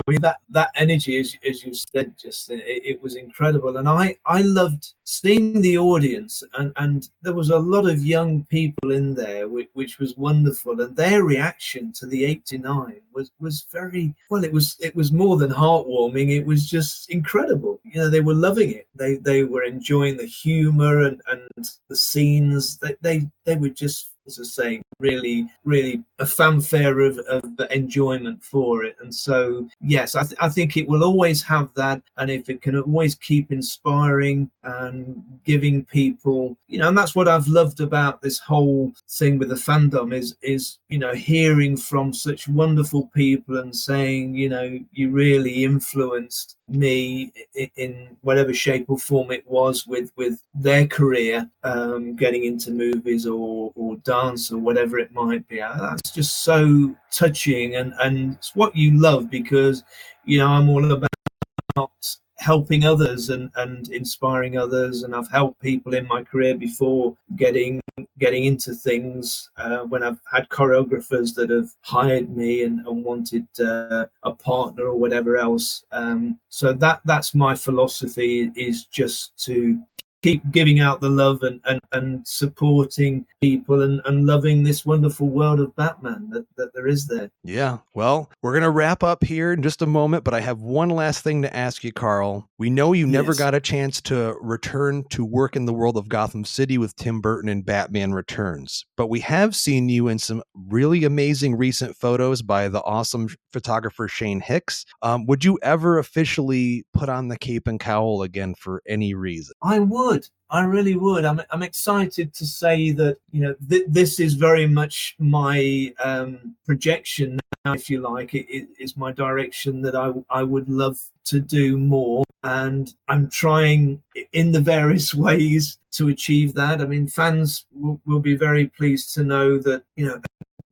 [0.06, 3.88] I mean that that energy, as, as you said, just it, it, was incredible, and
[3.88, 8.90] I I loved seeing the audience, and and there was a lot of young people
[8.90, 14.14] in there, which, which was wonderful, and their reaction to the '89 was was very
[14.28, 14.42] well.
[14.42, 16.30] It was it was more than heartwarming.
[16.30, 17.80] It was just incredible.
[17.84, 18.88] You know, they were loving it.
[18.94, 22.78] They they were enjoying the humor and and the scenes.
[22.78, 28.42] They they they were just as I say, really, really a fanfare of, of enjoyment
[28.42, 28.96] for it.
[29.00, 32.02] And so, yes, I, th- I think it will always have that.
[32.16, 37.28] And if it can always keep inspiring and giving people, you know, and that's what
[37.28, 42.12] I've loved about this whole thing with the fandom is, is, you know, hearing from
[42.12, 47.32] such wonderful people and saying, you know, you really influenced me
[47.76, 53.26] in whatever shape or form it was with with their career um, getting into movies
[53.26, 55.60] or or dance or whatever it might be.
[55.60, 59.84] Uh, that's just so touching and and it's what you love because
[60.24, 65.04] you know i'm all about helping others and, and inspiring others.
[65.04, 67.80] And I've helped people in my career before getting
[68.18, 73.46] getting into things uh, when I've had choreographers that have hired me and, and wanted
[73.60, 75.84] uh, a partner or whatever else.
[75.92, 79.80] Um, so that that's my philosophy is just to
[80.22, 85.28] keep giving out the love and, and, and supporting people and, and loving this wonderful
[85.28, 87.30] world of Batman that, that there is there.
[87.44, 87.78] Yeah.
[87.94, 90.90] Well, we're going to wrap up here in just a moment, but I have one
[90.90, 92.48] last thing to ask you, Carl.
[92.58, 93.38] We know you never yes.
[93.38, 97.20] got a chance to return to work in the world of Gotham City with Tim
[97.20, 102.42] Burton and Batman Returns, but we have seen you in some really amazing recent photos
[102.42, 104.84] by the awesome photographer Shane Hicks.
[105.02, 109.54] Um, would you ever officially put on the cape and cowl again for any reason?
[109.62, 110.11] I would.
[110.50, 111.24] I really would.
[111.24, 116.54] I'm, I'm excited to say that you know th- this is very much my um,
[116.66, 118.34] projection now, if you like.
[118.34, 124.02] It, is my direction that I I would love to do more, and I'm trying
[124.32, 126.82] in the various ways to achieve that.
[126.82, 130.20] I mean, fans will be very pleased to know that you know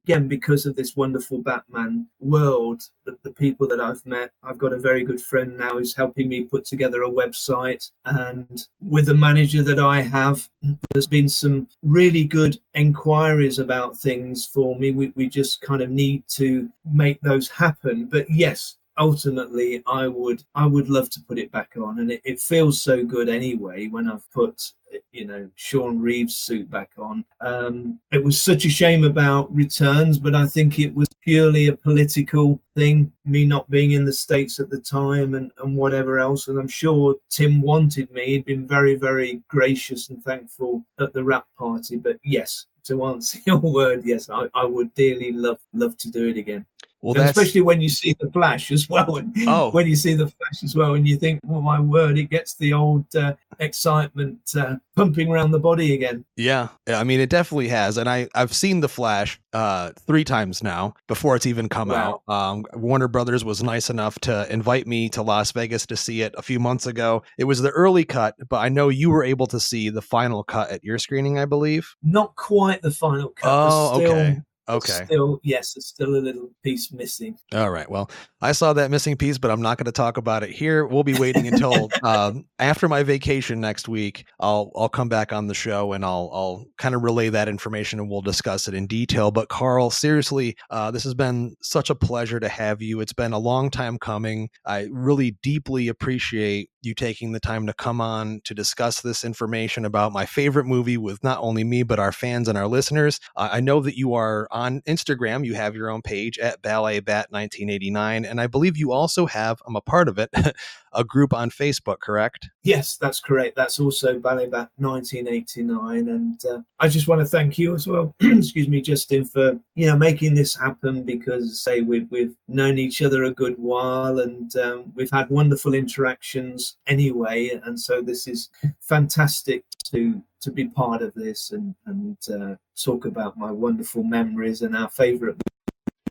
[0.05, 4.72] again because of this wonderful batman world the, the, people that i've met i've got
[4.72, 7.90] a very good friend now who's helping me put together a website.
[8.05, 10.48] And with the manager that i have
[10.92, 14.90] there's been some really good inquiries about things for me.
[14.90, 18.07] We, we just kind of need to make those happen.
[18.07, 22.20] But yes ultimately i would i would love to put it back on and it,
[22.24, 24.72] it feels so good anyway when i've put
[25.12, 27.24] you know Sean Reeves suit back on.
[27.40, 31.76] Um, it was such a shame about returns, but I think it was purely a
[31.76, 33.12] political thing.
[33.24, 36.48] Me not being in the states at the time and and whatever else.
[36.48, 38.26] And I'm sure Tim wanted me.
[38.26, 41.96] He'd been very very gracious and thankful at the wrap party.
[41.96, 46.28] But yes, to answer your word, yes, I, I would dearly love love to do
[46.28, 46.66] it again.
[47.03, 49.16] Well, especially when you see the flash as well.
[49.16, 49.70] And oh.
[49.70, 52.55] when you see the flash as well, and you think, "Oh my word!" It gets
[52.55, 56.24] the old uh, excitement uh, pumping around the body again.
[56.36, 57.96] Yeah, I mean, it definitely has.
[57.96, 62.22] And I I've seen the flash uh, three times now before it's even come wow.
[62.28, 62.34] out.
[62.34, 66.34] Um, Warner Brothers was nice enough to invite me to Las Vegas to see it
[66.36, 67.22] a few months ago.
[67.38, 70.44] It was the early cut, but I know you were able to see the final
[70.44, 71.94] cut at your screening, I believe.
[72.03, 73.48] Not quite the final cut.
[73.51, 74.40] Oh, still, okay.
[74.70, 75.04] Okay.
[75.04, 77.36] Still, yes, it's still a little piece missing.
[77.52, 77.90] All right.
[77.90, 78.10] Well,
[78.40, 80.86] I saw that missing piece, but I'm not going to talk about it here.
[80.86, 84.26] We'll be waiting until um, after my vacation next week.
[84.38, 88.00] I'll I'll come back on the show and I'll I'll kind of relay that information
[88.00, 89.30] and we'll discuss it in detail.
[89.30, 93.00] But Carl, seriously, uh, this has been such a pleasure to have you.
[93.00, 94.48] It's been a long time coming.
[94.64, 99.84] I really deeply appreciate you taking the time to come on to discuss this information
[99.84, 103.20] about my favorite movie with not only me but our fans and our listeners.
[103.36, 105.44] Uh, I know that you are on Instagram.
[105.44, 108.24] You have your own page at Ballet Bat 1989.
[108.24, 109.62] and I believe you also have.
[109.66, 110.30] I'm a part of it.
[110.93, 112.49] a group on Facebook, correct?
[112.62, 113.57] Yes, that's correct.
[113.57, 118.14] That's also Ballet Bat 1989, and uh, I just want to thank you as well.
[118.20, 123.03] excuse me, Justin, for you know making this happen because say we've we've known each
[123.03, 128.51] other a good while and um, we've had wonderful interactions anyway, and so this is
[128.80, 134.62] fantastic to to be part of this and and uh, talk about my wonderful memories
[134.62, 135.36] and our favourite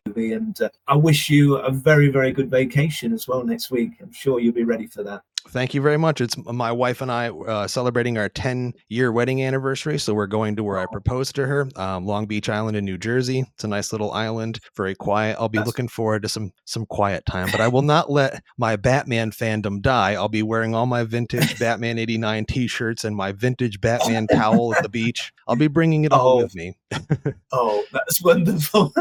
[0.10, 0.34] movie.
[0.34, 3.94] And uh, I wish you a very, very good vacation as well next week.
[4.02, 5.24] I'm sure you'll be ready for that.
[5.48, 6.22] Thank you very much.
[6.22, 9.98] It's my wife and I uh, celebrating our 10 year wedding anniversary.
[9.98, 12.98] So we're going to where I proposed to her, um, Long Beach Island in New
[12.98, 13.46] Jersey.
[13.54, 15.38] It's a nice little island, very quiet.
[15.40, 15.68] I'll be That's...
[15.68, 19.82] looking forward to some some quiet time, but I will not let my Batman fandom
[19.82, 20.14] die.
[20.14, 24.76] I'll be wearing all my vintage Batman 89 t shirts and my vintage Batman towel
[24.76, 25.32] at the beach.
[25.48, 26.44] I'll be bringing it all oh.
[26.44, 26.78] with me.
[27.52, 28.94] oh, that's wonderful.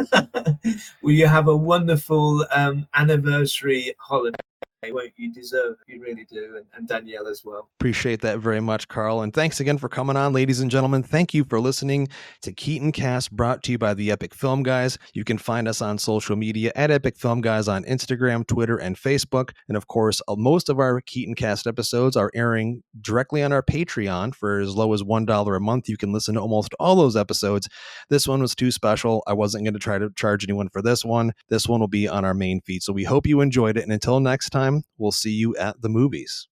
[1.02, 4.38] Will you have a wonderful um, anniversary holiday?
[4.86, 5.92] Won't you deserve it.
[5.92, 6.54] You really do.
[6.56, 7.68] And, and, Danielle as well.
[7.80, 9.22] Appreciate that very much, Carl.
[9.22, 11.02] And thanks again for coming on, ladies and gentlemen.
[11.02, 12.08] Thank you for listening
[12.42, 14.96] to Keaton Cast brought to you by the Epic Film Guys.
[15.14, 18.96] You can find us on social media at Epic Film Guys on Instagram, Twitter, and
[18.96, 19.50] Facebook.
[19.66, 23.62] And of course, uh, most of our Keaton Cast episodes are airing directly on our
[23.62, 25.88] Patreon for as low as $1 a month.
[25.88, 27.68] You can listen to almost all those episodes.
[28.10, 29.24] This one was too special.
[29.26, 31.32] I wasn't going to try to charge anyone for this one.
[31.48, 32.82] This one will be on our main feed.
[32.82, 33.82] So we hope you enjoyed it.
[33.82, 36.48] And until next time, time, we'll see you at the movies.